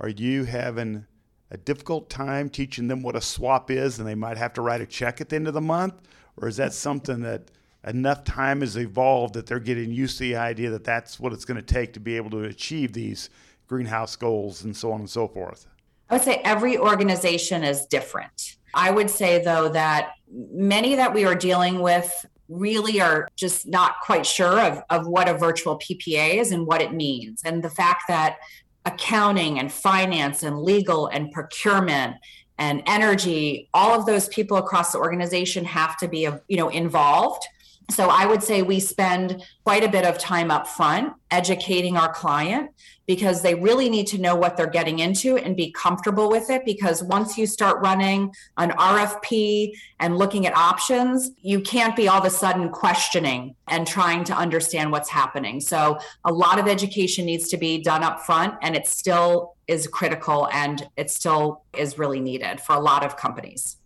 are 0.00 0.08
you 0.08 0.44
having 0.44 1.06
a 1.50 1.56
difficult 1.56 2.10
time 2.10 2.48
teaching 2.48 2.88
them 2.88 3.02
what 3.02 3.16
a 3.16 3.20
swap 3.20 3.70
is 3.70 3.98
and 3.98 4.06
they 4.06 4.14
might 4.14 4.36
have 4.36 4.52
to 4.52 4.62
write 4.62 4.80
a 4.80 4.86
check 4.86 5.20
at 5.20 5.30
the 5.30 5.36
end 5.36 5.48
of 5.48 5.54
the 5.54 5.60
month? 5.60 5.94
Or 6.36 6.46
is 6.46 6.56
that 6.58 6.72
something 6.72 7.20
that 7.22 7.50
enough 7.88 8.24
time 8.24 8.60
has 8.60 8.76
evolved 8.76 9.34
that 9.34 9.46
they're 9.46 9.58
getting 9.58 9.90
used 9.90 10.18
to 10.18 10.24
the 10.24 10.36
idea 10.36 10.70
that 10.70 10.84
that's 10.84 11.18
what 11.18 11.32
it's 11.32 11.44
going 11.44 11.56
to 11.56 11.62
take 11.62 11.92
to 11.94 12.00
be 12.00 12.16
able 12.16 12.30
to 12.30 12.44
achieve 12.44 12.92
these 12.92 13.30
greenhouse 13.66 14.16
goals 14.16 14.64
and 14.64 14.76
so 14.76 14.92
on 14.92 15.00
and 15.00 15.10
so 15.10 15.26
forth? 15.26 15.66
I 16.10 16.14
would 16.14 16.22
say 16.22 16.40
every 16.44 16.78
organization 16.78 17.64
is 17.64 17.86
different. 17.86 18.56
I 18.74 18.90
would 18.90 19.10
say, 19.10 19.42
though, 19.42 19.68
that 19.70 20.12
many 20.30 20.94
that 20.94 21.12
we 21.12 21.24
are 21.24 21.34
dealing 21.34 21.80
with 21.80 22.26
really 22.48 23.00
are 23.00 23.28
just 23.36 23.66
not 23.66 24.00
quite 24.02 24.24
sure 24.24 24.60
of, 24.60 24.82
of 24.90 25.06
what 25.06 25.28
a 25.28 25.34
virtual 25.34 25.78
PPA 25.78 26.36
is 26.36 26.52
and 26.52 26.66
what 26.66 26.80
it 26.80 26.92
means. 26.92 27.42
And 27.44 27.62
the 27.62 27.70
fact 27.70 28.04
that 28.08 28.38
accounting 28.84 29.58
and 29.58 29.70
finance 29.70 30.42
and 30.42 30.62
legal 30.62 31.08
and 31.08 31.30
procurement 31.32 32.16
and 32.58 32.82
energy 32.86 33.68
all 33.74 33.98
of 33.98 34.06
those 34.06 34.28
people 34.28 34.56
across 34.56 34.92
the 34.92 34.98
organization 34.98 35.64
have 35.64 35.96
to 35.98 36.08
be 36.08 36.28
you 36.48 36.56
know 36.56 36.68
involved 36.70 37.46
so 37.90 38.08
I 38.10 38.26
would 38.26 38.42
say 38.42 38.60
we 38.60 38.80
spend 38.80 39.42
quite 39.64 39.82
a 39.82 39.88
bit 39.88 40.04
of 40.04 40.18
time 40.18 40.50
up 40.50 40.66
front 40.66 41.14
educating 41.30 41.96
our 41.96 42.12
client 42.12 42.70
because 43.06 43.40
they 43.40 43.54
really 43.54 43.88
need 43.88 44.06
to 44.08 44.18
know 44.18 44.36
what 44.36 44.58
they're 44.58 44.66
getting 44.66 44.98
into 44.98 45.38
and 45.38 45.56
be 45.56 45.70
comfortable 45.72 46.28
with 46.28 46.50
it. 46.50 46.66
Because 46.66 47.02
once 47.02 47.38
you 47.38 47.46
start 47.46 47.80
running 47.80 48.30
an 48.58 48.70
RFP 48.72 49.72
and 50.00 50.18
looking 50.18 50.46
at 50.46 50.54
options, 50.54 51.30
you 51.40 51.60
can't 51.60 51.96
be 51.96 52.08
all 52.08 52.18
of 52.18 52.26
a 52.26 52.30
sudden 52.30 52.68
questioning 52.68 53.54
and 53.68 53.86
trying 53.86 54.22
to 54.24 54.34
understand 54.34 54.92
what's 54.92 55.08
happening. 55.08 55.58
So 55.58 55.98
a 56.26 56.32
lot 56.32 56.58
of 56.58 56.68
education 56.68 57.24
needs 57.24 57.48
to 57.48 57.56
be 57.56 57.82
done 57.82 58.02
up 58.02 58.20
front 58.20 58.54
and 58.60 58.76
it 58.76 58.86
still 58.86 59.56
is 59.66 59.86
critical 59.86 60.46
and 60.52 60.86
it 60.98 61.10
still 61.10 61.62
is 61.76 61.98
really 61.98 62.20
needed 62.20 62.60
for 62.60 62.74
a 62.74 62.80
lot 62.80 63.02
of 63.02 63.16
companies. 63.16 63.78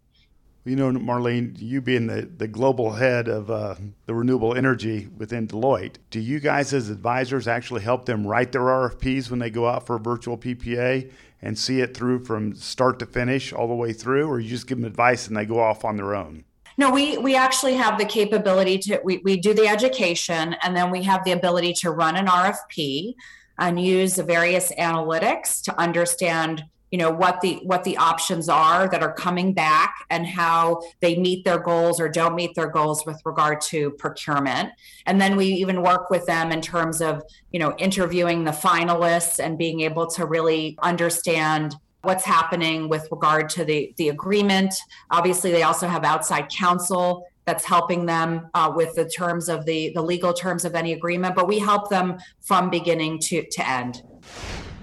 You 0.64 0.76
know, 0.76 0.92
Marlene, 0.92 1.60
you 1.60 1.80
being 1.80 2.06
the, 2.06 2.22
the 2.22 2.46
global 2.46 2.92
head 2.92 3.26
of 3.26 3.50
uh, 3.50 3.74
the 4.06 4.14
renewable 4.14 4.54
energy 4.54 5.08
within 5.16 5.48
Deloitte, 5.48 5.96
do 6.10 6.20
you 6.20 6.38
guys 6.38 6.72
as 6.72 6.88
advisors 6.88 7.48
actually 7.48 7.82
help 7.82 8.04
them 8.04 8.24
write 8.24 8.52
their 8.52 8.62
RFPs 8.62 9.28
when 9.28 9.40
they 9.40 9.50
go 9.50 9.66
out 9.66 9.86
for 9.86 9.96
a 9.96 9.98
virtual 9.98 10.38
PPA 10.38 11.10
and 11.42 11.58
see 11.58 11.80
it 11.80 11.96
through 11.96 12.24
from 12.24 12.54
start 12.54 13.00
to 13.00 13.06
finish 13.06 13.52
all 13.52 13.66
the 13.66 13.74
way 13.74 13.92
through, 13.92 14.28
or 14.28 14.38
you 14.38 14.48
just 14.48 14.68
give 14.68 14.78
them 14.78 14.84
advice 14.84 15.26
and 15.26 15.36
they 15.36 15.44
go 15.44 15.58
off 15.58 15.84
on 15.84 15.96
their 15.96 16.14
own? 16.14 16.44
No, 16.78 16.90
we 16.90 17.18
we 17.18 17.36
actually 17.36 17.74
have 17.74 17.98
the 17.98 18.04
capability 18.04 18.78
to 18.78 19.00
we, 19.04 19.18
we 19.24 19.38
do 19.38 19.52
the 19.52 19.66
education 19.66 20.56
and 20.62 20.76
then 20.76 20.90
we 20.90 21.02
have 21.02 21.24
the 21.24 21.32
ability 21.32 21.74
to 21.74 21.90
run 21.90 22.16
an 22.16 22.26
RFP 22.26 23.14
and 23.58 23.80
use 23.80 24.16
various 24.16 24.72
analytics 24.78 25.62
to 25.64 25.78
understand 25.78 26.64
you 26.92 26.98
know 26.98 27.10
what 27.10 27.40
the 27.40 27.58
what 27.64 27.82
the 27.84 27.96
options 27.96 28.48
are 28.48 28.86
that 28.86 29.02
are 29.02 29.14
coming 29.14 29.52
back 29.54 30.04
and 30.10 30.26
how 30.26 30.80
they 31.00 31.16
meet 31.16 31.42
their 31.44 31.58
goals 31.58 31.98
or 31.98 32.08
don't 32.08 32.36
meet 32.36 32.54
their 32.54 32.68
goals 32.68 33.04
with 33.06 33.20
regard 33.24 33.60
to 33.62 33.90
procurement 33.92 34.68
and 35.06 35.20
then 35.20 35.34
we 35.34 35.46
even 35.46 35.82
work 35.82 36.10
with 36.10 36.24
them 36.26 36.52
in 36.52 36.60
terms 36.60 37.00
of 37.00 37.22
you 37.50 37.58
know 37.58 37.74
interviewing 37.78 38.44
the 38.44 38.52
finalists 38.52 39.42
and 39.42 39.58
being 39.58 39.80
able 39.80 40.06
to 40.06 40.26
really 40.26 40.78
understand 40.82 41.74
what's 42.02 42.24
happening 42.24 42.88
with 42.88 43.06
regard 43.12 43.48
to 43.48 43.64
the, 43.64 43.94
the 43.96 44.08
agreement. 44.08 44.74
Obviously, 45.12 45.52
they 45.52 45.62
also 45.62 45.86
have 45.86 46.02
outside 46.02 46.48
counsel 46.48 47.24
that's 47.44 47.64
helping 47.64 48.06
them 48.06 48.50
uh, 48.54 48.72
with 48.74 48.92
the 48.96 49.08
terms 49.08 49.48
of 49.48 49.64
the, 49.66 49.92
the 49.94 50.02
legal 50.02 50.32
terms 50.32 50.64
of 50.64 50.74
any 50.74 50.94
agreement, 50.94 51.36
but 51.36 51.46
we 51.46 51.60
help 51.60 51.90
them 51.90 52.18
from 52.40 52.70
beginning 52.70 53.20
to, 53.20 53.46
to 53.52 53.68
end. 53.68 54.02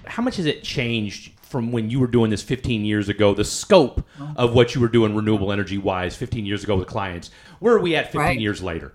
How 0.05 0.23
much 0.23 0.37
has 0.37 0.45
it 0.45 0.63
changed 0.63 1.33
from 1.49 1.71
when 1.71 1.89
you 1.89 1.99
were 1.99 2.07
doing 2.07 2.29
this 2.29 2.41
15 2.41 2.85
years 2.85 3.09
ago, 3.09 3.33
the 3.33 3.43
scope 3.43 3.99
uh-huh. 4.19 4.33
of 4.37 4.53
what 4.53 4.75
you 4.75 4.81
were 4.81 4.87
doing 4.87 5.15
renewable 5.15 5.51
energy 5.51 5.77
wise 5.77 6.15
15 6.15 6.45
years 6.45 6.63
ago 6.63 6.77
with 6.77 6.87
clients? 6.87 7.31
Where 7.59 7.73
are 7.73 7.79
we 7.79 7.95
at 7.95 8.05
15 8.05 8.21
right. 8.21 8.39
years 8.39 8.61
later? 8.61 8.93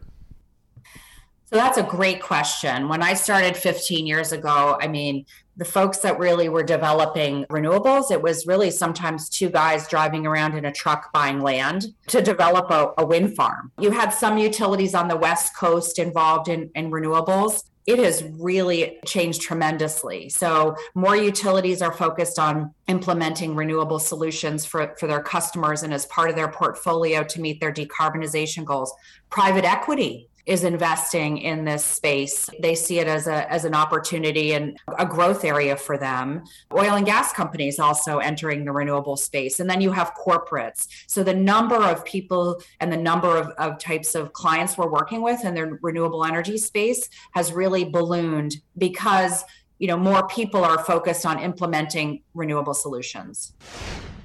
So 1.47 1.57
that's 1.57 1.79
a 1.79 1.83
great 1.83 2.23
question. 2.23 2.89
When 2.89 3.03
I 3.03 3.15
started 3.15 3.57
15 3.57 4.07
years 4.07 4.33
ago, 4.33 4.79
I 4.81 4.89
mean, 4.89 5.27
the 5.57 5.65
folks 5.65 5.99
that 5.99 6.19
really 6.19 6.49
were 6.49 6.65
developing 6.65 7.45
renewables, 7.45 8.11
it 8.11 8.21
was 8.21 8.47
really 8.47 8.71
sometimes 8.71 9.29
two 9.29 9.51
guys 9.51 9.87
driving 9.87 10.27
around 10.27 10.57
in 10.57 10.65
a 10.65 10.73
truck 10.73 11.13
buying 11.13 11.41
land 11.41 11.87
to 12.09 12.23
develop 12.23 12.71
a, 12.71 12.93
a 12.99 13.07
wind 13.07 13.37
farm. 13.37 13.71
You 13.79 13.91
had 13.91 14.11
some 14.11 14.37
utilities 14.37 14.95
on 14.95 15.07
the 15.07 15.17
West 15.17 15.57
Coast 15.57 15.99
involved 15.99 16.49
in, 16.49 16.71
in 16.75 16.91
renewables 16.91 17.63
it 17.87 17.99
has 17.99 18.25
really 18.39 18.99
changed 19.05 19.43
tremendously. 19.43 20.31
So, 20.31 20.75
more 20.95 21.17
utilities 21.17 21.83
are 21.83 21.93
focused 21.93 22.39
on 22.39 22.73
implementing 22.89 23.55
renewable 23.55 23.99
solutions 23.99 24.65
for, 24.65 24.95
for 24.99 25.07
their 25.07 25.23
customers 25.23 25.83
and 25.83 25.93
as 25.93 26.07
part 26.07 26.31
of 26.31 26.37
their 26.37 26.49
portfolio 26.49 27.23
to 27.25 27.41
meet 27.41 27.61
their 27.61 27.73
decarbonization 27.73 28.65
goals. 28.65 28.93
Private 29.29 29.65
equity 29.65 30.29
is 30.47 30.65
investing 30.65 31.39
in 31.39 31.65
this 31.65 31.85
space. 31.85 32.51
They 32.61 32.75
see 32.75 32.99
it 32.99 33.07
as 33.07 33.27
a 33.27 33.51
as 33.51 33.65
an 33.65 33.75
opportunity 33.75 34.53
and 34.53 34.79
a 34.99 35.07
growth 35.07 35.45
area 35.45 35.77
for 35.77 35.97
them. 35.97 36.45
Oil 36.73 36.95
and 36.95 37.07
gas 37.07 37.33
companies 37.33 37.79
also 37.79 38.19
entering 38.19 38.65
the 38.65 38.73
renewable 38.73 39.17
space. 39.17 39.61
And 39.61 39.69
then 39.69 39.81
you 39.81 39.93
have 39.93 40.13
corporates. 40.15 40.89
So 41.07 41.23
the 41.25 41.35
number 41.35 41.77
of 41.77 42.05
people 42.05 42.61
and 42.81 42.93
the 42.93 42.97
number 42.97 43.37
of, 43.37 43.49
of 43.59 43.79
types 43.79 44.15
of 44.15 44.33
clients 44.33 44.77
we're 44.77 44.91
working 44.91 45.23
with 45.23 45.45
in 45.45 45.55
the 45.55 45.79
renewable 45.81 46.25
energy 46.25 46.59
space 46.59 47.09
has 47.33 47.53
really 47.53 47.85
ballooned 47.85 48.57
because 48.77 49.45
you 49.79 49.89
know 49.89 49.97
more 49.97 50.27
people 50.29 50.63
are 50.63 50.85
focused 50.85 51.25
on 51.25 51.39
implementing 51.39 52.23
renewable 52.35 52.75
solutions. 52.75 53.55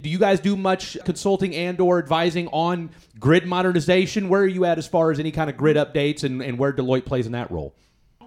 Do 0.02 0.10
you 0.10 0.18
guys 0.18 0.40
do 0.40 0.56
much 0.56 0.98
consulting 1.06 1.56
and 1.56 1.80
or 1.80 2.00
advising 2.00 2.48
on 2.50 2.90
grid 3.20 3.46
modernization? 3.46 4.30
Where 4.30 4.42
are 4.42 4.48
you 4.48 4.66
at 4.66 4.78
as 4.78 4.88
far 4.88 5.12
as 5.12 5.20
any 5.20 5.32
kind 5.32 5.50
of 5.50 5.58
grid 5.58 5.76
updates 5.76 6.24
and, 6.24 6.42
and 6.42 6.58
where 6.58 6.72
Deloitte 6.72 7.06
plays 7.06 7.26
in 7.26 7.34
that 7.34 7.52
role? 7.52 7.74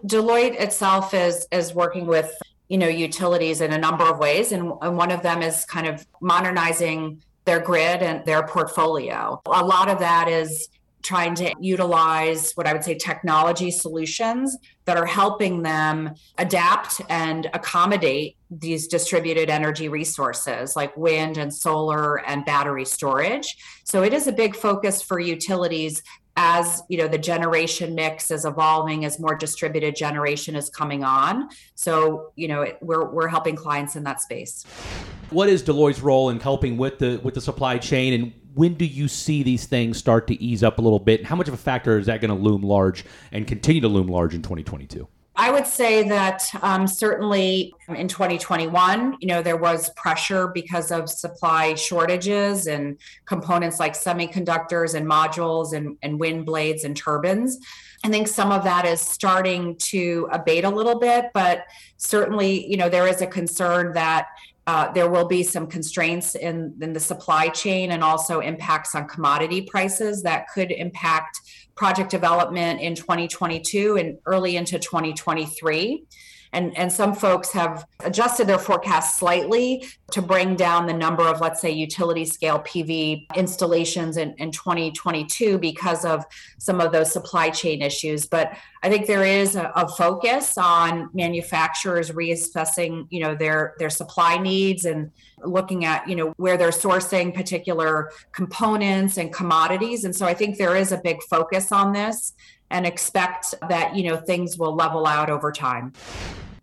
Deloitte 0.07 0.61
itself 0.61 1.15
is 1.15 1.47
is 1.53 1.75
working 1.75 2.07
with 2.07 2.35
you 2.69 2.77
know 2.77 2.89
utilities 2.89 3.61
in 3.61 3.73
a 3.73 3.79
number 3.79 4.05
of 4.05 4.19
ways, 4.19 4.53
and, 4.53 4.73
and 4.83 4.97
one 4.97 5.11
of 5.11 5.23
them 5.23 5.43
is 5.43 5.65
kind 5.65 5.87
of 5.87 6.07
modernizing 6.21 7.23
their 7.45 7.61
grid 7.61 8.03
and 8.03 8.25
their 8.25 8.47
portfolio. 8.47 9.41
A 9.47 9.65
lot 9.65 9.89
of 9.89 9.99
that 9.99 10.29
is 10.29 10.69
trying 11.03 11.35
to 11.35 11.53
utilize 11.61 12.53
what 12.53 12.67
I 12.67 12.73
would 12.73 12.85
say 12.85 12.95
technology 12.95 13.71
solutions 13.71 14.57
that 14.85 14.97
are 14.97 15.07
helping 15.07 15.63
them 15.63 16.15
adapt 16.39 17.01
and 17.09 17.49
accommodate 17.55 18.37
these 18.51 18.87
distributed 18.87 19.49
energy 19.51 19.89
resources 19.89 20.77
like 20.77 20.97
wind 20.97 21.39
and 21.39 21.53
solar 21.53 22.25
and 22.27 22.45
battery 22.45 22.85
storage. 22.85 23.57
So 23.85 24.03
it 24.03 24.13
is 24.13 24.27
a 24.27 24.33
big 24.33 24.55
focus 24.55 25.03
for 25.03 25.19
utilities 25.19 26.03
as 26.37 26.83
you 26.89 26.97
know 26.97 27.07
the 27.07 27.19
generation 27.19 27.95
mix 27.95 28.31
is 28.31 28.47
evolving 28.47 29.05
as 29.05 29.21
more 29.21 29.35
distributed 29.35 29.95
generation 29.95 30.57
is 30.57 30.71
coming 30.71 31.05
on 31.05 31.49
so 31.75 32.33
you 32.37 32.49
know 32.49 32.67
we're, 32.81 33.11
we're 33.11 33.29
helping 33.29 33.55
clients 33.55 33.97
in 33.97 34.03
that 34.03 34.19
space 34.21 34.65
what 35.29 35.49
is 35.49 35.63
deloitte's 35.63 36.01
role 36.01 36.31
in 36.31 36.41
helping 36.41 36.79
with 36.79 36.99
the 36.99 37.21
with 37.23 37.35
the 37.35 37.41
supply 37.41 37.77
chain 37.77 38.15
and 38.15 38.33
when 38.55 38.75
do 38.75 38.85
you 38.85 39.09
see 39.09 39.43
these 39.43 39.67
things 39.67 39.99
start 39.99 40.27
to 40.29 40.43
ease 40.43 40.63
up 40.63 40.79
a 40.79 40.83
little 40.83 40.99
bit? 40.99 41.25
How 41.25 41.37
much 41.37 41.49
of 41.49 41.55
a 41.55 41.59
factor 41.59 41.99
is 41.99 42.07
that 42.07 42.21
going 42.21 42.31
to 42.31 42.43
loom 42.43 42.63
large 42.63 43.05
and 43.31 43.47
continue 43.47 43.81
to 43.81 43.89
loom 43.89 44.09
large 44.09 44.35
in 44.35 44.43
2022? 44.43 45.09
I 45.35 45.51
would 45.51 45.67
say 45.67 46.07
that 46.09 46.45
um, 46.61 46.87
certainly 46.87 47.75
in 47.89 48.07
2021, 48.07 49.17
you 49.21 49.29
know, 49.29 49.41
there 49.41 49.57
was 49.57 49.89
pressure 49.91 50.49
because 50.49 50.93
of 50.93 51.09
supply 51.09 51.75
shortages 51.75 52.67
and 52.67 52.99
components 53.25 53.81
like 53.81 53.95
semiconductors 53.95 54.95
and 54.95 55.07
modules 55.07 55.73
and, 55.73 55.97
and 56.03 56.21
wind 56.21 56.45
blades 56.45 56.85
and 56.85 56.95
turbines. 56.95 57.59
I 58.05 58.11
think 58.11 58.29
some 58.29 58.53
of 58.53 58.65
that 58.65 58.85
is 58.85 59.01
starting 59.01 59.77
to 59.77 60.29
abate 60.33 60.65
a 60.65 60.71
little 60.71 60.99
bit, 60.99 61.27
but 61.33 61.65
certainly, 61.97 62.69
you 62.69 62.77
know, 62.77 62.89
there 62.89 63.07
is 63.07 63.23
a 63.23 63.27
concern 63.27 63.95
that 63.95 64.27
uh, 64.67 64.93
there 64.93 65.11
will 65.11 65.27
be 65.27 65.43
some 65.43 65.67
constraints 65.67 66.35
in, 66.35 66.75
in 66.81 66.93
the 66.93 67.01
supply 67.01 67.49
chain 67.49 67.91
and 67.91 68.05
also 68.05 68.41
impacts 68.41 68.95
on 68.95 69.09
commodity 69.09 69.63
prices 69.63 70.23
that 70.23 70.47
could 70.55 70.71
impact 70.71 71.41
project 71.75 72.11
development 72.11 72.81
in 72.81 72.95
2022 72.95 73.97
and 73.97 74.19
early 74.27 74.57
into 74.57 74.79
2023 74.79 76.05
and 76.53 76.77
and 76.77 76.93
some 76.93 77.15
folks 77.15 77.51
have 77.53 77.87
adjusted 78.01 78.47
their 78.47 78.59
forecast 78.59 79.19
slightly 79.19 79.85
to 80.11 80.21
bring 80.21 80.55
down 80.55 80.87
the 80.87 80.93
number 80.93 81.23
of 81.23 81.41
let's 81.41 81.61
say 81.61 81.71
utility 81.71 82.25
scale 82.25 82.59
pv 82.61 83.27
installations 83.35 84.17
in, 84.17 84.35
in 84.39 84.51
2022 84.51 85.59
because 85.59 86.05
of 86.05 86.25
some 86.59 86.81
of 86.81 86.93
those 86.93 87.11
supply 87.11 87.51
chain 87.51 87.83
issues. 87.83 88.27
But 88.27 88.57
i 88.83 88.89
think 88.89 89.07
there 89.07 89.25
is 89.25 89.57
a, 89.57 89.71
a 89.77 89.89
focus 89.89 90.57
on 90.59 91.09
manufacturers 91.15 92.11
reassessing 92.11 93.07
you 93.11 93.21
know 93.21 93.35
their 93.35 93.75
their 93.79 93.91
supply 93.91 94.37
needs 94.39 94.85
and 94.85 95.11
looking 95.45 95.85
at 95.85 96.09
you 96.09 96.17
know 96.17 96.33
where 96.37 96.57
they're 96.57 96.71
sourcing 96.71 97.35
particular 97.35 98.11
components 98.33 99.17
and 99.17 99.33
commodities 99.33 100.05
and 100.05 100.15
so 100.15 100.27
i 100.27 100.35
think 100.35 100.59
there 100.59 100.77
is 100.77 100.93
a 100.93 100.99
big 100.99 101.23
focus 101.25 101.73
on 101.73 101.93
this 101.93 102.35
and 102.73 102.87
expect 102.87 103.55
that 103.69 103.95
you 103.95 104.03
know 104.09 104.17
things 104.17 104.59
will 104.59 104.75
level 104.75 105.07
out 105.07 105.31
over 105.31 105.53
time. 105.53 105.93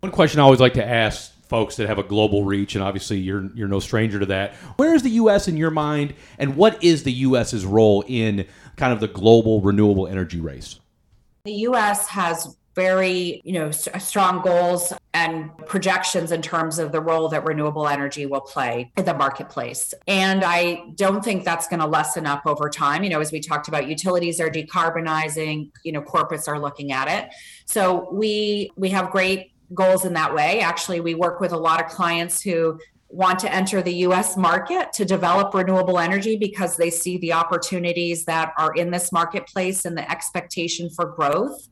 One 0.00 0.12
question 0.12 0.40
I 0.40 0.42
always 0.42 0.60
like 0.60 0.74
to 0.74 0.86
ask 0.86 1.32
folks 1.48 1.76
that 1.76 1.88
have 1.88 1.98
a 1.98 2.02
global 2.02 2.44
reach, 2.44 2.74
and 2.74 2.84
obviously 2.84 3.18
you're 3.18 3.48
you're 3.54 3.68
no 3.68 3.80
stranger 3.80 4.18
to 4.18 4.26
that. 4.26 4.54
Where 4.76 4.94
is 4.94 5.02
the 5.02 5.10
U.S. 5.10 5.48
in 5.48 5.56
your 5.56 5.70
mind, 5.70 6.14
and 6.38 6.56
what 6.56 6.82
is 6.84 7.04
the 7.04 7.12
U.S.'s 7.12 7.64
role 7.64 8.04
in 8.06 8.46
kind 8.76 8.92
of 8.92 9.00
the 9.00 9.08
global 9.08 9.60
renewable 9.60 10.06
energy 10.06 10.40
race? 10.40 10.78
The 11.44 11.52
U.S. 11.52 12.08
has 12.08 12.56
very 12.76 13.42
you 13.44 13.52
know 13.52 13.70
strong 13.70 14.40
goals 14.42 14.92
and 15.12 15.50
projections 15.66 16.30
in 16.30 16.40
terms 16.40 16.78
of 16.78 16.92
the 16.92 17.00
role 17.00 17.28
that 17.28 17.44
renewable 17.44 17.88
energy 17.88 18.26
will 18.26 18.40
play 18.40 18.92
in 18.96 19.04
the 19.04 19.14
marketplace. 19.14 19.92
And 20.06 20.44
i 20.44 20.84
don't 20.94 21.24
think 21.24 21.44
that's 21.44 21.66
going 21.66 21.80
to 21.80 21.86
lessen 21.86 22.26
up 22.26 22.42
over 22.46 22.70
time. 22.70 23.02
You 23.02 23.10
know 23.10 23.20
as 23.20 23.32
we 23.32 23.40
talked 23.40 23.68
about 23.68 23.88
utilities 23.88 24.40
are 24.40 24.48
decarbonizing 24.48 25.70
you 25.84 25.92
know 25.92 26.02
corporates 26.02 26.46
are 26.46 26.60
looking 26.60 26.92
at 26.92 27.08
it. 27.08 27.34
So 27.66 28.08
we 28.12 28.70
we 28.76 28.88
have 28.90 29.10
great 29.10 29.52
goals 29.74 30.04
in 30.04 30.12
that 30.14 30.34
way. 30.34 30.60
Actually 30.60 31.00
we 31.00 31.14
work 31.14 31.40
with 31.40 31.52
a 31.52 31.56
lot 31.56 31.84
of 31.84 31.90
clients 31.90 32.40
who 32.40 32.78
want 33.10 33.38
to 33.40 33.52
enter 33.52 33.82
the 33.82 33.94
US 34.06 34.36
market 34.36 34.92
to 34.94 35.04
develop 35.04 35.52
renewable 35.52 35.98
energy 35.98 36.36
because 36.36 36.76
they 36.76 36.90
see 36.90 37.18
the 37.18 37.32
opportunities 37.32 38.24
that 38.24 38.52
are 38.56 38.72
in 38.74 38.90
this 38.90 39.12
marketplace 39.12 39.84
and 39.84 39.96
the 39.96 40.08
expectation 40.10 40.88
for 40.90 41.06
growth. 41.06 41.68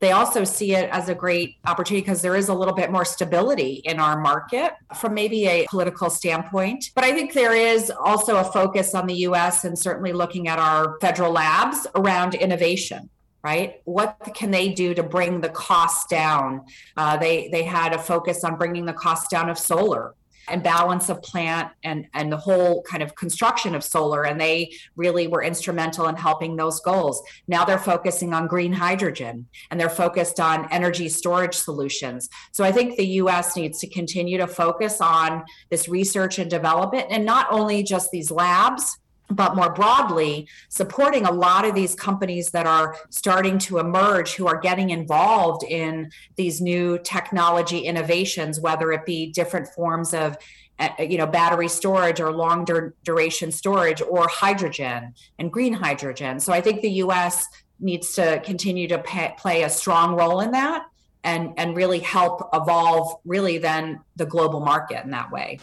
They 0.00 0.12
also 0.12 0.44
see 0.44 0.74
it 0.74 0.90
as 0.90 1.08
a 1.08 1.14
great 1.14 1.56
opportunity 1.64 2.02
because 2.02 2.20
there 2.20 2.36
is 2.36 2.48
a 2.48 2.54
little 2.54 2.74
bit 2.74 2.90
more 2.90 3.06
stability 3.06 3.80
in 3.84 3.98
our 3.98 4.20
market 4.20 4.72
from 4.94 5.14
maybe 5.14 5.46
a 5.46 5.66
political 5.70 6.10
standpoint. 6.10 6.90
But 6.94 7.04
I 7.04 7.12
think 7.12 7.32
there 7.32 7.54
is 7.54 7.90
also 7.90 8.36
a 8.36 8.44
focus 8.44 8.94
on 8.94 9.06
the 9.06 9.14
US 9.28 9.64
and 9.64 9.78
certainly 9.78 10.12
looking 10.12 10.48
at 10.48 10.58
our 10.58 10.98
federal 11.00 11.32
labs 11.32 11.86
around 11.94 12.34
innovation 12.34 13.10
right? 13.42 13.82
What 13.84 14.16
can 14.34 14.50
they 14.50 14.70
do 14.70 14.94
to 14.94 15.02
bring 15.02 15.42
the 15.42 15.50
cost 15.50 16.08
down? 16.08 16.64
Uh, 16.96 17.18
they 17.18 17.48
they 17.48 17.62
had 17.62 17.92
a 17.92 17.98
focus 17.98 18.42
on 18.42 18.56
bringing 18.56 18.86
the 18.86 18.94
cost 18.94 19.28
down 19.28 19.50
of 19.50 19.58
solar 19.58 20.14
and 20.48 20.62
balance 20.62 21.08
of 21.08 21.22
plant 21.22 21.70
and 21.82 22.06
and 22.14 22.30
the 22.30 22.36
whole 22.36 22.82
kind 22.82 23.02
of 23.02 23.14
construction 23.14 23.74
of 23.74 23.82
solar 23.82 24.24
and 24.24 24.40
they 24.40 24.72
really 24.96 25.26
were 25.26 25.42
instrumental 25.42 26.08
in 26.08 26.16
helping 26.16 26.56
those 26.56 26.80
goals. 26.80 27.22
Now 27.48 27.64
they're 27.64 27.78
focusing 27.78 28.34
on 28.34 28.46
green 28.46 28.72
hydrogen 28.72 29.46
and 29.70 29.80
they're 29.80 29.88
focused 29.88 30.40
on 30.40 30.70
energy 30.70 31.08
storage 31.08 31.54
solutions. 31.54 32.28
So 32.52 32.64
i 32.64 32.72
think 32.72 32.96
the 32.96 33.06
us 33.06 33.56
needs 33.56 33.78
to 33.80 33.88
continue 33.88 34.38
to 34.38 34.46
focus 34.46 35.00
on 35.00 35.44
this 35.70 35.88
research 35.88 36.38
and 36.38 36.50
development 36.50 37.06
and 37.10 37.24
not 37.24 37.46
only 37.50 37.82
just 37.82 38.10
these 38.10 38.30
labs 38.30 38.98
but 39.30 39.56
more 39.56 39.72
broadly, 39.72 40.48
supporting 40.68 41.24
a 41.24 41.32
lot 41.32 41.64
of 41.64 41.74
these 41.74 41.94
companies 41.94 42.50
that 42.50 42.66
are 42.66 42.96
starting 43.10 43.58
to 43.58 43.78
emerge 43.78 44.34
who 44.34 44.46
are 44.46 44.58
getting 44.58 44.90
involved 44.90 45.64
in 45.64 46.10
these 46.36 46.60
new 46.60 46.98
technology 47.02 47.80
innovations, 47.80 48.60
whether 48.60 48.92
it 48.92 49.06
be 49.06 49.32
different 49.32 49.68
forms 49.68 50.12
of 50.12 50.36
eh, 50.78 51.04
you 51.04 51.18
know 51.18 51.26
battery 51.26 51.68
storage 51.68 52.20
or 52.20 52.32
long 52.32 52.64
dur- 52.64 52.94
duration 53.04 53.50
storage 53.50 54.02
or 54.02 54.28
hydrogen 54.28 55.14
and 55.38 55.52
green 55.52 55.72
hydrogen. 55.72 56.38
So 56.38 56.52
i 56.52 56.60
think 56.60 56.82
the 56.82 56.90
us 56.90 57.46
needs 57.80 58.14
to 58.14 58.40
continue 58.40 58.88
to 58.88 58.98
pay, 58.98 59.34
play 59.36 59.62
a 59.62 59.70
strong 59.70 60.14
role 60.14 60.40
in 60.40 60.52
that 60.52 60.86
and 61.24 61.54
and 61.56 61.76
really 61.76 61.98
help 61.98 62.48
evolve 62.52 63.16
really 63.24 63.58
then 63.58 64.00
the 64.16 64.26
global 64.26 64.60
market 64.60 65.04
in 65.04 65.10
that 65.10 65.30
way 65.32 65.58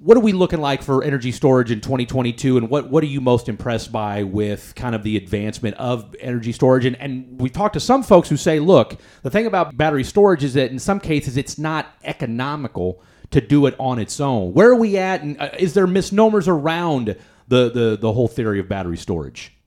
what 0.00 0.16
are 0.16 0.20
we 0.20 0.32
looking 0.32 0.60
like 0.60 0.82
for 0.82 1.02
energy 1.02 1.32
storage 1.32 1.72
in 1.72 1.80
2022 1.80 2.56
and 2.56 2.70
what, 2.70 2.88
what 2.88 3.02
are 3.02 3.08
you 3.08 3.20
most 3.20 3.48
impressed 3.48 3.90
by 3.90 4.22
with 4.22 4.72
kind 4.76 4.94
of 4.94 5.02
the 5.02 5.16
advancement 5.16 5.76
of 5.76 6.14
energy 6.20 6.52
storage? 6.52 6.84
And, 6.84 6.96
and 7.00 7.40
we 7.40 7.50
talked 7.50 7.74
to 7.74 7.80
some 7.80 8.04
folks 8.04 8.28
who 8.28 8.36
say 8.36 8.60
look 8.60 9.00
the 9.22 9.30
thing 9.30 9.46
about 9.46 9.76
battery 9.76 10.04
storage 10.04 10.44
is 10.44 10.54
that 10.54 10.70
in 10.70 10.78
some 10.78 11.00
cases 11.00 11.36
it's 11.36 11.58
not 11.58 11.86
economical 12.04 13.02
to 13.30 13.40
do 13.40 13.66
it 13.66 13.74
on 13.78 13.98
its 13.98 14.20
own. 14.20 14.52
Where 14.54 14.70
are 14.70 14.76
we 14.76 14.96
at 14.96 15.22
and 15.22 15.40
uh, 15.40 15.50
is 15.58 15.74
there 15.74 15.86
misnomers 15.86 16.46
around 16.46 17.16
the, 17.48 17.70
the, 17.70 17.98
the 18.00 18.12
whole 18.12 18.28
theory 18.28 18.60
of 18.60 18.68
battery 18.68 18.96
storage 18.96 19.57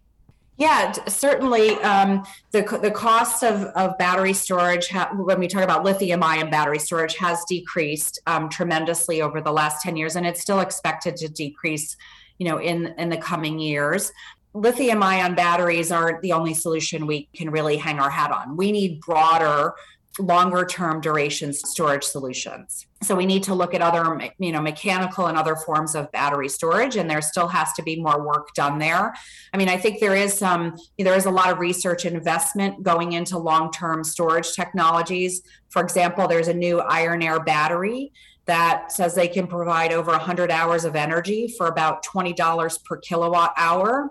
yeah, 0.61 0.91
certainly. 1.07 1.71
Um, 1.81 2.23
the 2.51 2.61
the 2.83 2.91
cost 2.91 3.43
of, 3.43 3.63
of 3.75 3.97
battery 3.97 4.33
storage, 4.33 4.89
ha- 4.89 5.11
when 5.11 5.39
we 5.39 5.47
talk 5.47 5.63
about 5.63 5.83
lithium 5.83 6.21
ion 6.21 6.51
battery 6.51 6.77
storage, 6.77 7.15
has 7.15 7.43
decreased 7.49 8.19
um, 8.27 8.47
tremendously 8.47 9.23
over 9.23 9.41
the 9.41 9.51
last 9.51 9.81
ten 9.81 9.97
years, 9.97 10.15
and 10.15 10.23
it's 10.27 10.39
still 10.39 10.59
expected 10.59 11.15
to 11.17 11.27
decrease, 11.27 11.97
you 12.37 12.47
know, 12.47 12.59
in 12.59 12.93
in 12.99 13.09
the 13.09 13.17
coming 13.17 13.57
years. 13.57 14.11
Lithium 14.53 15.01
ion 15.01 15.33
batteries 15.33 15.91
aren't 15.91 16.21
the 16.21 16.33
only 16.33 16.53
solution 16.53 17.07
we 17.07 17.27
can 17.33 17.49
really 17.49 17.77
hang 17.77 17.99
our 17.99 18.11
hat 18.11 18.31
on. 18.31 18.55
We 18.55 18.71
need 18.71 19.01
broader 19.01 19.73
longer 20.19 20.65
term 20.65 20.99
duration 20.99 21.53
storage 21.53 22.03
solutions. 22.03 22.85
So 23.01 23.15
we 23.15 23.25
need 23.25 23.43
to 23.43 23.55
look 23.55 23.73
at 23.73 23.81
other, 23.81 24.19
you 24.39 24.51
know, 24.51 24.61
mechanical 24.61 25.27
and 25.27 25.37
other 25.37 25.55
forms 25.55 25.95
of 25.95 26.11
battery 26.11 26.49
storage, 26.49 26.97
and 26.97 27.09
there 27.09 27.21
still 27.21 27.47
has 27.47 27.71
to 27.73 27.83
be 27.83 28.01
more 28.01 28.25
work 28.25 28.53
done 28.53 28.77
there. 28.77 29.13
I 29.53 29.57
mean, 29.57 29.69
I 29.69 29.77
think 29.77 29.99
there 29.99 30.15
is 30.15 30.37
some, 30.37 30.75
there 30.99 31.15
is 31.15 31.25
a 31.25 31.31
lot 31.31 31.51
of 31.51 31.59
research 31.59 32.05
and 32.05 32.15
investment 32.15 32.83
going 32.83 33.13
into 33.13 33.37
long 33.37 33.71
term 33.71 34.03
storage 34.03 34.53
technologies. 34.53 35.41
For 35.69 35.81
example, 35.81 36.27
there's 36.27 36.49
a 36.49 36.53
new 36.53 36.79
iron 36.79 37.23
air 37.23 37.39
battery 37.39 38.11
that 38.45 38.91
says 38.91 39.15
they 39.15 39.27
can 39.27 39.47
provide 39.47 39.93
over 39.93 40.11
100 40.11 40.51
hours 40.51 40.83
of 40.83 40.95
energy 40.95 41.47
for 41.57 41.67
about 41.67 42.03
$20 42.03 42.83
per 42.83 42.97
kilowatt 42.97 43.53
hour 43.55 44.09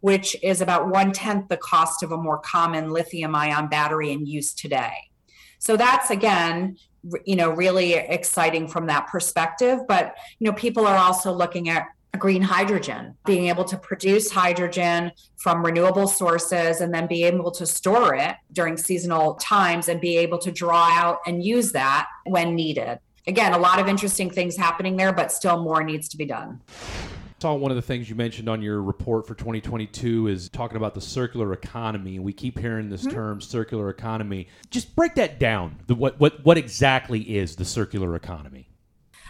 which 0.00 0.36
is 0.42 0.60
about 0.60 0.88
one 0.88 1.12
tenth 1.12 1.48
the 1.48 1.56
cost 1.56 2.02
of 2.02 2.10
a 2.10 2.16
more 2.16 2.38
common 2.38 2.90
lithium 2.90 3.36
ion 3.36 3.68
battery 3.68 4.10
in 4.10 4.26
use 4.26 4.52
today. 4.52 5.11
So 5.62 5.76
that's 5.76 6.10
again, 6.10 6.76
you 7.24 7.36
know, 7.36 7.50
really 7.50 7.92
exciting 7.92 8.66
from 8.66 8.88
that 8.88 9.06
perspective. 9.06 9.78
But, 9.86 10.16
you 10.40 10.50
know, 10.50 10.56
people 10.56 10.84
are 10.88 10.96
also 10.96 11.32
looking 11.32 11.68
at 11.68 11.86
green 12.18 12.42
hydrogen, 12.42 13.14
being 13.24 13.46
able 13.46 13.62
to 13.66 13.76
produce 13.76 14.28
hydrogen 14.28 15.12
from 15.36 15.64
renewable 15.64 16.08
sources 16.08 16.80
and 16.80 16.92
then 16.92 17.06
be 17.06 17.22
able 17.22 17.52
to 17.52 17.64
store 17.64 18.12
it 18.16 18.34
during 18.52 18.76
seasonal 18.76 19.34
times 19.34 19.86
and 19.86 20.00
be 20.00 20.16
able 20.16 20.38
to 20.38 20.50
draw 20.50 20.90
out 20.90 21.18
and 21.26 21.44
use 21.44 21.70
that 21.70 22.08
when 22.26 22.56
needed. 22.56 22.98
Again, 23.28 23.52
a 23.52 23.58
lot 23.58 23.78
of 23.78 23.86
interesting 23.86 24.30
things 24.30 24.56
happening 24.56 24.96
there, 24.96 25.12
but 25.12 25.30
still 25.30 25.62
more 25.62 25.84
needs 25.84 26.08
to 26.08 26.16
be 26.16 26.26
done 26.26 26.60
saw 27.42 27.54
one 27.54 27.72
of 27.72 27.76
the 27.76 27.82
things 27.82 28.08
you 28.08 28.14
mentioned 28.14 28.48
on 28.48 28.62
your 28.62 28.80
report 28.80 29.26
for 29.26 29.34
2022 29.34 30.28
is 30.28 30.48
talking 30.48 30.76
about 30.76 30.94
the 30.94 31.00
circular 31.00 31.52
economy. 31.52 32.20
We 32.20 32.32
keep 32.32 32.56
hearing 32.56 32.88
this 32.88 33.02
mm-hmm. 33.02 33.16
term 33.16 33.40
circular 33.40 33.90
economy. 33.90 34.46
Just 34.70 34.94
break 34.94 35.16
that 35.16 35.40
down. 35.40 35.76
The, 35.88 35.96
what, 35.96 36.20
what, 36.20 36.44
what 36.44 36.56
exactly 36.56 37.20
is 37.20 37.56
the 37.56 37.64
circular 37.64 38.14
economy? 38.14 38.68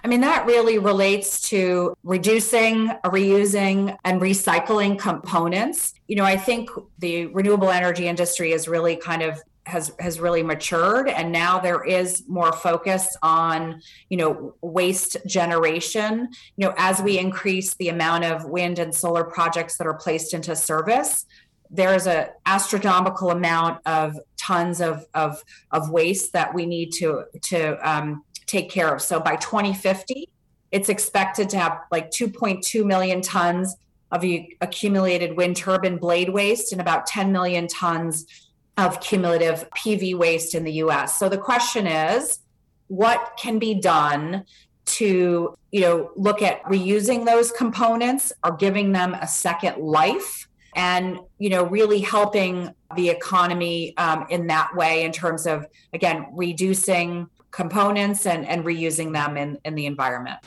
I 0.04 0.08
mean, 0.08 0.20
that 0.20 0.44
really 0.44 0.78
relates 0.78 1.40
to 1.48 1.96
reducing, 2.02 2.88
reusing, 3.04 3.96
and 4.04 4.20
recycling 4.20 4.98
components. 4.98 5.94
You 6.06 6.16
know, 6.16 6.24
I 6.24 6.36
think 6.36 6.68
the 6.98 7.26
renewable 7.26 7.70
energy 7.70 8.08
industry 8.08 8.52
is 8.52 8.68
really 8.68 8.96
kind 8.96 9.22
of 9.22 9.40
has 9.64 9.92
has 10.00 10.18
really 10.18 10.42
matured 10.42 11.08
and 11.08 11.30
now 11.30 11.58
there 11.58 11.84
is 11.84 12.24
more 12.26 12.52
focus 12.52 13.16
on 13.22 13.80
you 14.08 14.16
know 14.16 14.54
waste 14.60 15.16
generation. 15.26 16.28
You 16.56 16.66
know 16.66 16.74
as 16.76 17.00
we 17.00 17.18
increase 17.18 17.74
the 17.74 17.88
amount 17.88 18.24
of 18.24 18.44
wind 18.44 18.78
and 18.78 18.94
solar 18.94 19.24
projects 19.24 19.78
that 19.78 19.86
are 19.86 19.94
placed 19.94 20.34
into 20.34 20.56
service 20.56 21.26
there's 21.74 22.06
an 22.06 22.26
astronomical 22.44 23.30
amount 23.30 23.80
of 23.86 24.18
tons 24.36 24.80
of 24.80 25.06
of, 25.14 25.42
of 25.70 25.90
waste 25.90 26.32
that 26.34 26.54
we 26.54 26.66
need 26.66 26.90
to 26.92 27.24
to 27.40 27.76
um, 27.88 28.24
take 28.46 28.70
care 28.70 28.94
of. 28.94 29.00
So 29.00 29.18
by 29.18 29.36
2050 29.36 30.28
it's 30.70 30.88
expected 30.88 31.50
to 31.50 31.58
have 31.58 31.80
like 31.90 32.10
2.2 32.10 32.84
million 32.84 33.20
tons 33.20 33.76
of 34.10 34.24
accumulated 34.60 35.36
wind 35.36 35.56
turbine 35.56 35.98
blade 35.98 36.30
waste 36.30 36.72
and 36.72 36.80
about 36.80 37.06
10 37.06 37.32
million 37.32 37.66
tons 37.66 38.26
of 38.76 39.00
cumulative 39.00 39.68
PV 39.70 40.16
waste 40.16 40.54
in 40.54 40.64
the 40.64 40.72
US. 40.84 41.18
So 41.18 41.28
the 41.28 41.38
question 41.38 41.86
is 41.86 42.40
what 42.88 43.32
can 43.38 43.58
be 43.58 43.74
done 43.74 44.44
to 44.84 45.56
you 45.70 45.80
know 45.80 46.10
look 46.16 46.42
at 46.42 46.62
reusing 46.64 47.24
those 47.24 47.50
components 47.52 48.32
or 48.44 48.56
giving 48.56 48.92
them 48.92 49.14
a 49.14 49.26
second 49.26 49.78
life 49.78 50.48
and 50.74 51.18
you 51.38 51.48
know 51.48 51.64
really 51.64 52.00
helping 52.00 52.74
the 52.96 53.08
economy 53.08 53.96
um, 53.96 54.26
in 54.28 54.46
that 54.48 54.74
way 54.74 55.04
in 55.04 55.12
terms 55.12 55.46
of 55.46 55.66
again 55.92 56.26
reducing 56.32 57.28
components 57.50 58.26
and, 58.26 58.46
and 58.46 58.64
reusing 58.64 59.12
them 59.12 59.36
in, 59.36 59.58
in 59.64 59.74
the 59.74 59.86
environment 59.86 60.38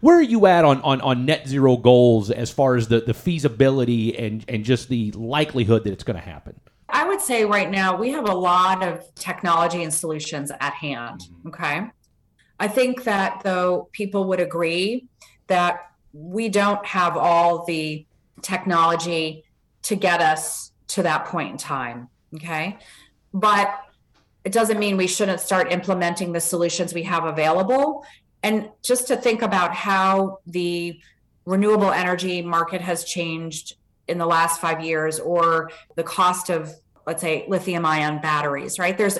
where 0.00 0.18
are 0.18 0.22
you 0.22 0.46
at 0.46 0.64
on, 0.64 0.80
on, 0.82 1.00
on 1.00 1.24
net 1.24 1.48
zero 1.48 1.76
goals 1.76 2.30
as 2.30 2.50
far 2.50 2.76
as 2.76 2.88
the, 2.88 3.00
the 3.00 3.14
feasibility 3.14 4.16
and, 4.16 4.44
and 4.46 4.64
just 4.64 4.88
the 4.88 5.10
likelihood 5.12 5.84
that 5.84 5.92
it's 5.92 6.04
going 6.04 6.18
to 6.18 6.22
happen 6.22 6.60
I 6.96 7.06
would 7.06 7.20
say 7.20 7.44
right 7.44 7.70
now 7.70 7.94
we 7.94 8.12
have 8.12 8.26
a 8.26 8.34
lot 8.34 8.82
of 8.82 9.14
technology 9.16 9.82
and 9.82 9.92
solutions 9.92 10.50
at 10.60 10.72
hand. 10.72 11.20
Mm-hmm. 11.20 11.48
Okay. 11.48 11.82
I 12.58 12.68
think 12.68 13.04
that 13.04 13.42
though 13.44 13.90
people 13.92 14.24
would 14.28 14.40
agree 14.40 15.06
that 15.48 15.90
we 16.14 16.48
don't 16.48 16.84
have 16.86 17.18
all 17.18 17.66
the 17.66 18.06
technology 18.40 19.44
to 19.82 19.94
get 19.94 20.22
us 20.22 20.72
to 20.88 21.02
that 21.02 21.26
point 21.26 21.50
in 21.50 21.58
time. 21.58 22.08
Okay. 22.34 22.78
But 23.34 23.78
it 24.44 24.52
doesn't 24.52 24.78
mean 24.78 24.96
we 24.96 25.06
shouldn't 25.06 25.40
start 25.40 25.70
implementing 25.70 26.32
the 26.32 26.40
solutions 26.40 26.94
we 26.94 27.02
have 27.02 27.26
available. 27.26 28.06
And 28.42 28.70
just 28.82 29.06
to 29.08 29.16
think 29.18 29.42
about 29.42 29.74
how 29.74 30.38
the 30.46 30.98
renewable 31.44 31.92
energy 31.92 32.40
market 32.40 32.80
has 32.80 33.04
changed 33.04 33.74
in 34.08 34.16
the 34.16 34.26
last 34.26 34.62
five 34.62 34.82
years 34.82 35.20
or 35.20 35.70
the 35.96 36.02
cost 36.02 36.48
of 36.48 36.72
let's 37.06 37.20
say 37.20 37.44
lithium 37.48 37.84
ion 37.84 38.20
batteries 38.20 38.78
right 38.78 38.98
there's 38.98 39.18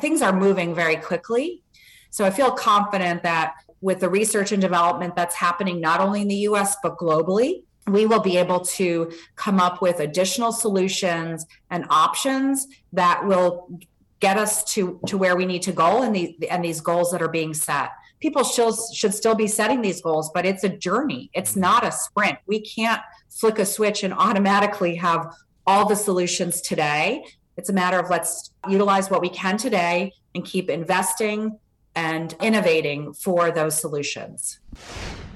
things 0.00 0.22
are 0.22 0.32
moving 0.32 0.74
very 0.74 0.96
quickly 0.96 1.62
so 2.10 2.24
i 2.24 2.30
feel 2.30 2.50
confident 2.50 3.22
that 3.22 3.54
with 3.80 4.00
the 4.00 4.08
research 4.08 4.52
and 4.52 4.60
development 4.60 5.16
that's 5.16 5.34
happening 5.34 5.80
not 5.80 6.00
only 6.00 6.22
in 6.22 6.28
the 6.28 6.36
us 6.36 6.76
but 6.82 6.96
globally 6.96 7.62
we 7.88 8.06
will 8.06 8.20
be 8.20 8.36
able 8.36 8.60
to 8.60 9.10
come 9.34 9.58
up 9.58 9.82
with 9.82 9.98
additional 9.98 10.52
solutions 10.52 11.46
and 11.70 11.84
options 11.90 12.68
that 12.92 13.26
will 13.26 13.80
get 14.20 14.36
us 14.36 14.62
to 14.62 15.00
to 15.06 15.18
where 15.18 15.36
we 15.36 15.44
need 15.44 15.62
to 15.62 15.72
go 15.72 16.02
and 16.02 16.14
the 16.14 16.36
and 16.48 16.64
these 16.64 16.80
goals 16.80 17.10
that 17.10 17.20
are 17.20 17.28
being 17.28 17.54
set 17.54 17.90
people 18.22 18.44
should, 18.44 18.72
should 18.94 19.12
still 19.12 19.34
be 19.34 19.48
setting 19.48 19.82
these 19.82 20.00
goals, 20.00 20.30
but 20.32 20.46
it's 20.46 20.62
a 20.62 20.68
journey. 20.68 21.28
It's 21.34 21.56
not 21.56 21.84
a 21.84 21.90
sprint. 21.90 22.38
We 22.46 22.60
can't 22.60 23.02
flick 23.28 23.58
a 23.58 23.66
switch 23.66 24.04
and 24.04 24.14
automatically 24.14 24.94
have 24.94 25.34
all 25.66 25.88
the 25.88 25.96
solutions 25.96 26.60
today. 26.60 27.24
It's 27.56 27.68
a 27.68 27.72
matter 27.72 27.98
of 27.98 28.10
let's 28.10 28.50
utilize 28.68 29.10
what 29.10 29.20
we 29.20 29.28
can 29.28 29.56
today 29.56 30.12
and 30.34 30.44
keep 30.44 30.70
investing 30.70 31.58
and 31.94 32.34
innovating 32.40 33.12
for 33.12 33.50
those 33.50 33.78
solutions. 33.78 34.58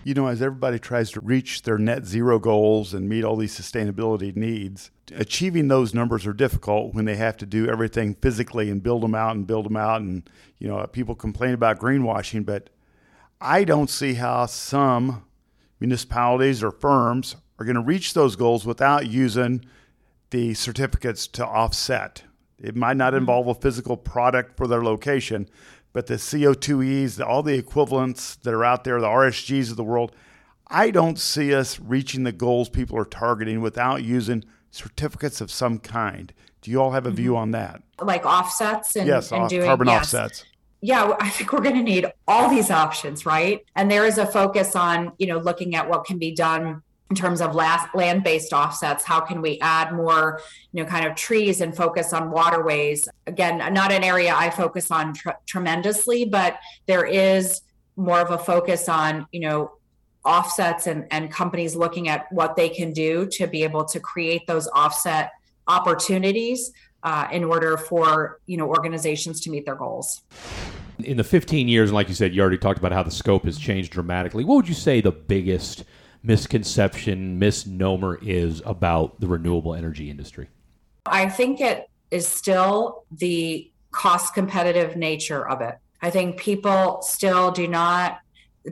You 0.05 0.15
know, 0.15 0.29
as 0.29 0.41
everybody 0.41 0.79
tries 0.79 1.11
to 1.12 1.21
reach 1.21 1.62
their 1.62 1.79
net 1.79 2.07
zero 2.07 2.39
goals 2.39 2.95
and 2.95 3.09
meet 3.09 3.25
all 3.25 3.37
these 3.37 3.59
sustainability 3.59 4.35
needs, 4.37 4.91
achieving 5.12 5.69
those 5.69 5.93
numbers 5.93 6.27
are 6.27 6.33
difficult 6.33 6.95
when 6.95 7.05
they 7.05 7.17
have 7.17 7.37
to 7.39 7.47
do 7.47 7.69
everything 7.69 8.15
physically 8.15 8.71
and 8.71 8.83
build 8.83 9.03
them 9.03 9.15
out 9.15 9.35
and 9.35 9.47
build 9.47 9.67
them 9.67 9.77
out. 9.77 10.01
And, 10.01 10.29
you 10.59 10.69
know, 10.69 10.87
people 10.87 11.15
complain 11.15 11.55
about 11.55 11.81
greenwashing, 11.81 12.47
but 12.47 12.71
I 13.41 13.65
don't 13.65 13.91
see 13.91 14.15
how 14.15 14.47
some 14.47 15.25
municipalities 15.81 16.62
or 16.62 16.71
firms 16.71 17.37
are 17.59 17.65
going 17.65 17.75
to 17.75 17.83
reach 17.83 18.15
those 18.15 18.37
goals 18.37 18.65
without 18.65 19.09
using 19.09 19.65
the 20.37 20.53
certificates 20.53 21.27
to 21.27 21.46
offset. 21.46 22.25
It 22.59 22.77
might 22.77 22.99
not 22.99 23.14
mm-hmm. 23.14 23.20
involve 23.20 23.46
a 23.49 23.55
physical 23.55 23.96
product 23.96 24.55
for 24.55 24.66
their 24.66 24.85
location, 24.85 25.49
but 25.94 26.09
the 26.09 26.16
CO2Es, 26.16 27.27
all 27.27 27.42
the 27.42 27.55
equivalents 27.55 28.37
that 28.37 28.53
are 28.53 28.62
out 28.62 28.85
there, 28.85 29.01
the 29.01 29.07
RSGs 29.07 29.70
of 29.70 29.77
the 29.77 29.85
world, 29.85 30.14
I 30.66 30.90
don't 30.90 31.18
see 31.18 31.55
us 31.55 31.81
reaching 31.81 32.25
the 32.25 32.33
goals 32.33 32.68
people 32.68 32.99
are 32.99 33.07
targeting 33.07 33.62
without 33.62 34.05
using 34.05 34.44
certificates 34.70 35.40
of 35.40 35.51
some 35.51 35.79
kind. 35.79 36.35
Do 36.61 36.70
you 36.70 36.83
all 36.83 36.90
have 36.90 37.07
a 37.07 37.11
view 37.11 37.31
mm-hmm. 37.31 37.40
on 37.40 37.51
that? 37.53 37.83
Like 37.99 38.27
offsets 38.27 38.94
and, 38.94 39.07
yes, 39.07 39.33
and 39.33 39.49
doing 39.49 39.64
carbon 39.64 39.88
yes. 39.88 40.12
offsets 40.12 40.44
yeah, 40.83 41.16
I 41.18 41.31
think 41.31 41.53
we're 41.53 41.62
going 41.62 41.77
to 41.77 41.83
need 41.83 42.07
all 42.29 42.49
these 42.49 42.70
options, 42.70 43.25
right? 43.25 43.64
And 43.75 43.90
there 43.90 44.05
is 44.05 44.18
a 44.18 44.27
focus 44.27 44.77
on, 44.77 45.12
you 45.18 45.27
know, 45.27 45.38
looking 45.38 45.75
at 45.75 45.88
what 45.88 46.05
can 46.05 46.18
be 46.18 46.33
done 46.33 46.83
in 47.11 47.16
terms 47.16 47.40
of 47.40 47.55
land-based 47.55 48.53
offsets. 48.53 49.05
How 49.05 49.21
can 49.21 49.40
we 49.40 49.61
add 49.61 49.92
more, 49.92 50.40
you 50.73 50.83
know, 50.83 50.88
kind 50.88 51.07
of 51.07 51.14
trees 51.14 51.61
and 51.61 51.77
focus 51.77 52.12
on 52.12 52.31
waterways? 52.31 53.09
Again, 53.27 53.59
not 53.73 53.92
an 53.92 54.03
area 54.03 54.35
I 54.35 54.51
focus 54.51 54.90
on 54.90 55.14
tr- 55.14 55.31
tremendously, 55.47 56.25
but 56.25 56.59
there 56.87 57.07
is 57.07 57.62
more 57.97 58.21
of 58.21 58.31
a 58.33 58.38
focus 58.38 58.88
on, 58.88 59.27
you 59.31 59.40
know, 59.40 59.73
offsets 60.25 60.88
and, 60.88 61.07
and 61.12 61.31
companies 61.31 61.77
looking 61.77 62.09
at 62.09 62.31
what 62.33 62.57
they 62.57 62.69
can 62.69 62.92
do 62.92 63.27
to 63.27 63.47
be 63.47 63.62
able 63.62 63.85
to 63.85 64.01
create 64.01 64.45
those 64.49 64.66
offset 64.69 65.31
opportunities 65.69 66.73
uh, 67.05 67.29
in 67.31 67.45
order 67.45 67.77
for 67.77 68.40
you 68.47 68.57
know 68.57 68.66
organizations 68.66 69.40
to 69.40 69.51
meet 69.51 69.64
their 69.64 69.77
goals. 69.77 70.23
In 70.99 71.16
the 71.16 71.25
15 71.25 71.69
years, 71.69 71.90
and 71.90 71.95
like 71.95 72.09
you 72.09 72.14
said, 72.14 72.35
you 72.35 72.40
already 72.40 72.59
talked 72.59 72.79
about 72.79 72.90
how 72.90 73.03
the 73.03 73.11
scope 73.11 73.45
has 73.45 73.59
changed 73.59 73.92
dramatically. 73.92 74.45
What 74.45 74.57
would 74.57 74.69
you 74.69 74.75
say 74.75 75.01
the 75.01 75.12
biggest 75.12 75.85
misconception, 76.27 77.39
misnomer 77.39 78.19
is 78.21 78.61
about 78.67 79.21
the 79.21 79.27
renewable 79.27 79.75
energy 79.75 80.11
industry? 80.11 80.49
I 81.07 81.29
think 81.29 81.61
it 81.61 81.89
is 82.11 82.27
still 82.27 83.05
the 83.12 83.71
cost 83.93 84.35
competitive 84.35 84.97
nature 84.97 85.49
of 85.49 85.61
it. 85.61 85.77
I 86.03 86.11
think 86.11 86.39
people 86.39 87.01
still 87.03 87.51
do 87.51 87.67
not 87.67 88.19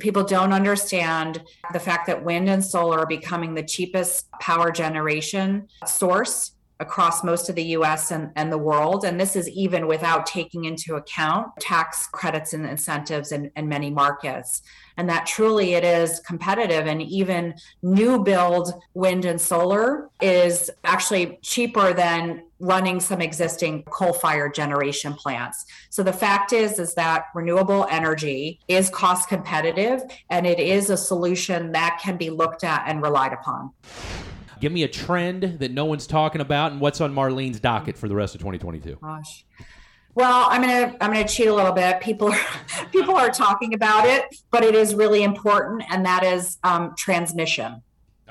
people 0.00 0.24
don't 0.24 0.52
understand 0.52 1.40
the 1.72 1.78
fact 1.78 2.08
that 2.08 2.24
wind 2.24 2.48
and 2.48 2.64
solar 2.64 2.98
are 2.98 3.06
becoming 3.06 3.54
the 3.54 3.62
cheapest 3.62 4.28
power 4.40 4.72
generation 4.72 5.68
source 5.86 6.53
across 6.84 7.24
most 7.24 7.48
of 7.48 7.54
the 7.54 7.64
US 7.78 8.10
and, 8.10 8.30
and 8.36 8.52
the 8.52 8.58
world. 8.58 9.04
And 9.04 9.18
this 9.18 9.34
is 9.36 9.48
even 9.48 9.86
without 9.86 10.26
taking 10.26 10.66
into 10.66 10.96
account 10.96 11.48
tax 11.58 12.06
credits 12.06 12.52
and 12.52 12.66
incentives 12.66 13.32
in, 13.32 13.50
in 13.56 13.68
many 13.68 13.90
markets. 13.90 14.62
And 14.96 15.08
that 15.08 15.26
truly 15.26 15.74
it 15.74 15.82
is 15.82 16.20
competitive. 16.20 16.86
And 16.86 17.02
even 17.02 17.54
new 17.82 18.22
build 18.22 18.72
wind 18.92 19.24
and 19.24 19.40
solar 19.40 20.08
is 20.20 20.70
actually 20.84 21.38
cheaper 21.42 21.92
than 21.92 22.42
running 22.60 23.00
some 23.00 23.20
existing 23.20 23.82
coal-fired 23.84 24.54
generation 24.54 25.14
plants. 25.14 25.66
So 25.90 26.02
the 26.02 26.12
fact 26.12 26.52
is 26.52 26.78
is 26.78 26.94
that 26.94 27.24
renewable 27.34 27.86
energy 27.90 28.60
is 28.68 28.88
cost 28.90 29.28
competitive 29.28 30.02
and 30.30 30.46
it 30.46 30.60
is 30.60 30.90
a 30.90 30.96
solution 30.96 31.72
that 31.72 31.98
can 32.02 32.16
be 32.16 32.30
looked 32.30 32.62
at 32.62 32.84
and 32.86 33.02
relied 33.02 33.32
upon. 33.32 33.72
Give 34.64 34.72
me 34.72 34.82
a 34.82 34.88
trend 34.88 35.58
that 35.58 35.72
no 35.72 35.84
one's 35.84 36.06
talking 36.06 36.40
about 36.40 36.72
and 36.72 36.80
what's 36.80 37.02
on 37.02 37.14
Marlene's 37.14 37.60
docket 37.60 37.98
for 37.98 38.08
the 38.08 38.14
rest 38.14 38.34
of 38.34 38.40
2022. 38.40 38.96
Gosh. 38.98 39.44
Well, 40.14 40.46
I'm 40.48 40.62
gonna 40.62 40.96
I'm 41.02 41.12
gonna 41.12 41.28
cheat 41.28 41.48
a 41.48 41.54
little 41.54 41.72
bit. 41.72 42.00
People 42.00 42.32
are, 42.32 42.40
people 42.90 43.14
are 43.14 43.28
talking 43.28 43.74
about 43.74 44.06
it, 44.06 44.34
but 44.50 44.64
it 44.64 44.74
is 44.74 44.94
really 44.94 45.22
important, 45.22 45.82
and 45.90 46.06
that 46.06 46.24
is 46.24 46.56
um, 46.64 46.94
transmission. 46.96 47.82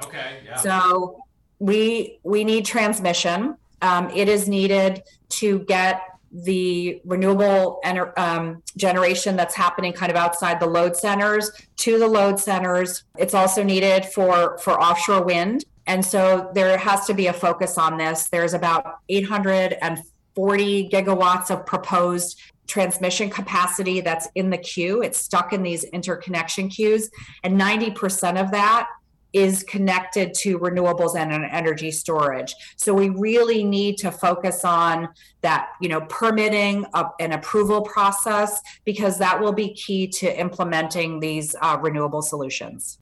Okay. 0.03 0.39
Yeah. 0.43 0.55
So 0.55 1.23
we 1.59 2.17
we 2.23 2.43
need 2.43 2.65
transmission. 2.65 3.55
Um, 3.83 4.09
it 4.09 4.27
is 4.27 4.47
needed 4.47 5.03
to 5.37 5.59
get 5.59 6.01
the 6.31 6.99
renewable 7.05 7.79
ener- 7.85 8.17
um, 8.17 8.63
generation 8.75 9.35
that's 9.35 9.53
happening 9.53 9.93
kind 9.93 10.11
of 10.11 10.17
outside 10.17 10.59
the 10.59 10.65
load 10.65 10.97
centers 10.97 11.51
to 11.75 11.99
the 11.99 12.07
load 12.07 12.39
centers. 12.39 13.03
It's 13.19 13.35
also 13.35 13.61
needed 13.61 14.03
for 14.07 14.57
for 14.57 14.81
offshore 14.81 15.23
wind. 15.23 15.65
And 15.87 16.05
so 16.05 16.49
there 16.53 16.77
has 16.77 17.05
to 17.07 17.13
be 17.13 17.27
a 17.27 17.33
focus 17.33 17.77
on 17.77 17.97
this. 17.97 18.29
There's 18.29 18.53
about 18.53 18.99
840 19.09 20.89
gigawatts 20.89 21.51
of 21.51 21.65
proposed 21.65 22.39
transmission 22.67 23.29
capacity 23.29 23.99
that's 24.01 24.27
in 24.35 24.49
the 24.49 24.57
queue. 24.57 25.01
It's 25.01 25.17
stuck 25.17 25.51
in 25.53 25.63
these 25.63 25.83
interconnection 25.85 26.69
queues, 26.69 27.09
and 27.43 27.59
90% 27.59 28.41
of 28.41 28.51
that 28.51 28.87
is 29.33 29.63
connected 29.63 30.33
to 30.35 30.59
renewables 30.59 31.15
and 31.15 31.31
energy 31.31 31.89
storage. 31.89 32.55
So 32.77 32.93
we 32.93 33.09
really 33.09 33.63
need 33.63 33.97
to 33.97 34.11
focus 34.11 34.63
on 34.63 35.09
that, 35.41 35.69
you 35.81 35.89
know, 35.89 36.01
permitting 36.01 36.85
an 37.19 37.31
approval 37.31 37.81
process 37.81 38.61
because 38.85 39.17
that 39.17 39.41
will 39.41 39.51
be 39.51 39.73
key 39.73 40.07
to 40.07 40.39
implementing 40.39 41.19
these 41.19 41.55
uh, 41.61 41.77
renewable 41.81 42.21
solutions. 42.21 42.99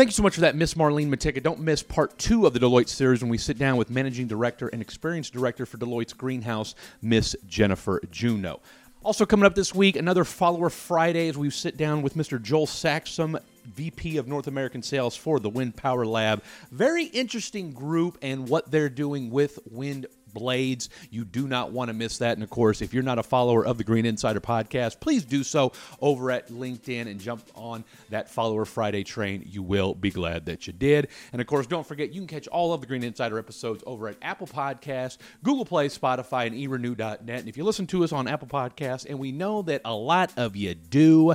Thank 0.00 0.08
you 0.08 0.14
so 0.14 0.22
much 0.22 0.36
for 0.36 0.40
that, 0.40 0.56
Miss 0.56 0.72
Marlene 0.72 1.14
Motyka. 1.14 1.42
Don't 1.42 1.60
miss 1.60 1.82
part 1.82 2.18
two 2.18 2.46
of 2.46 2.54
the 2.54 2.58
Deloitte 2.58 2.88
series 2.88 3.20
when 3.20 3.28
we 3.28 3.36
sit 3.36 3.58
down 3.58 3.76
with 3.76 3.90
Managing 3.90 4.26
Director 4.26 4.68
and 4.68 4.80
Experience 4.80 5.28
Director 5.28 5.66
for 5.66 5.76
Deloitte's 5.76 6.14
Greenhouse, 6.14 6.74
Miss 7.02 7.36
Jennifer 7.46 8.00
Juneau. 8.10 8.60
Also, 9.02 9.26
coming 9.26 9.44
up 9.44 9.54
this 9.54 9.74
week, 9.74 9.96
another 9.96 10.24
Follower 10.24 10.70
Friday 10.70 11.28
as 11.28 11.36
we 11.36 11.50
sit 11.50 11.76
down 11.76 12.00
with 12.00 12.14
Mr. 12.14 12.40
Joel 12.40 12.66
Saxum, 12.66 13.38
VP 13.66 14.16
of 14.16 14.26
North 14.26 14.46
American 14.46 14.82
Sales 14.82 15.16
for 15.16 15.38
the 15.38 15.50
Wind 15.50 15.76
Power 15.76 16.06
Lab. 16.06 16.42
Very 16.70 17.04
interesting 17.04 17.70
group 17.70 18.16
and 18.22 18.48
what 18.48 18.70
they're 18.70 18.88
doing 18.88 19.28
with 19.28 19.58
wind 19.70 20.06
blades. 20.32 20.88
You 21.10 21.24
do 21.24 21.46
not 21.46 21.72
want 21.72 21.88
to 21.88 21.94
miss 21.94 22.18
that. 22.18 22.34
And 22.34 22.42
of 22.42 22.50
course, 22.50 22.82
if 22.82 22.94
you're 22.94 23.02
not 23.02 23.18
a 23.18 23.22
follower 23.22 23.64
of 23.64 23.78
the 23.78 23.84
Green 23.84 24.06
Insider 24.06 24.40
podcast, 24.40 25.00
please 25.00 25.24
do 25.24 25.44
so 25.44 25.72
over 26.00 26.30
at 26.30 26.48
LinkedIn 26.48 27.06
and 27.06 27.20
jump 27.20 27.42
on 27.54 27.84
that 28.10 28.30
Follower 28.30 28.64
Friday 28.64 29.04
train. 29.04 29.44
You 29.46 29.62
will 29.62 29.94
be 29.94 30.10
glad 30.10 30.46
that 30.46 30.66
you 30.66 30.72
did. 30.72 31.08
And 31.32 31.40
of 31.40 31.46
course, 31.46 31.66
don't 31.66 31.86
forget 31.86 32.12
you 32.12 32.20
can 32.20 32.28
catch 32.28 32.48
all 32.48 32.72
of 32.72 32.80
the 32.80 32.86
Green 32.86 33.02
Insider 33.02 33.38
episodes 33.38 33.82
over 33.86 34.08
at 34.08 34.16
Apple 34.22 34.46
Podcasts, 34.46 35.18
Google 35.42 35.64
Play, 35.64 35.88
Spotify, 35.88 36.46
and 36.46 36.56
erenew.net. 36.56 37.20
And 37.40 37.48
if 37.48 37.56
you 37.56 37.64
listen 37.64 37.86
to 37.88 38.04
us 38.04 38.12
on 38.12 38.28
Apple 38.28 38.48
Podcasts, 38.48 39.06
and 39.08 39.18
we 39.18 39.32
know 39.32 39.62
that 39.62 39.82
a 39.84 39.94
lot 39.94 40.32
of 40.36 40.56
you 40.56 40.74
do, 40.74 41.34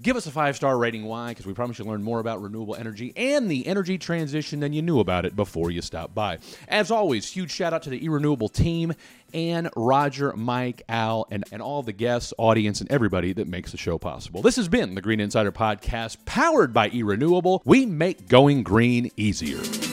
give 0.00 0.16
us 0.16 0.26
a 0.26 0.30
five 0.30 0.56
star 0.56 0.76
rating. 0.78 1.04
Why? 1.04 1.30
Because 1.30 1.46
we 1.46 1.54
promise 1.54 1.78
you'll 1.78 1.88
learn 1.88 2.02
more 2.02 2.20
about 2.20 2.42
renewable 2.42 2.74
energy 2.74 3.12
and 3.16 3.50
the 3.50 3.66
energy 3.66 3.98
transition 3.98 4.60
than 4.60 4.72
you 4.72 4.82
knew 4.82 5.00
about 5.00 5.24
it 5.24 5.36
before 5.36 5.70
you 5.70 5.82
stopped 5.82 6.14
by. 6.14 6.38
As 6.68 6.90
always, 6.90 7.30
huge 7.30 7.50
shout 7.50 7.72
out 7.72 7.82
to 7.82 7.90
the 7.90 8.00
eRenew 8.00 8.27
Renewable 8.28 8.50
team 8.50 8.92
and 9.32 9.70
Roger, 9.74 10.34
Mike, 10.36 10.82
Al, 10.86 11.26
and, 11.30 11.44
and 11.50 11.62
all 11.62 11.82
the 11.82 11.94
guests, 11.94 12.34
audience, 12.36 12.82
and 12.82 12.90
everybody 12.92 13.32
that 13.32 13.48
makes 13.48 13.70
the 13.72 13.78
show 13.78 13.96
possible. 13.96 14.42
This 14.42 14.56
has 14.56 14.68
been 14.68 14.94
the 14.94 15.00
Green 15.00 15.18
Insider 15.18 15.50
Podcast, 15.50 16.18
powered 16.26 16.74
by 16.74 16.90
E 16.90 17.02
Renewable. 17.02 17.62
We 17.64 17.86
make 17.86 18.28
going 18.28 18.64
green 18.64 19.10
easier. 19.16 19.87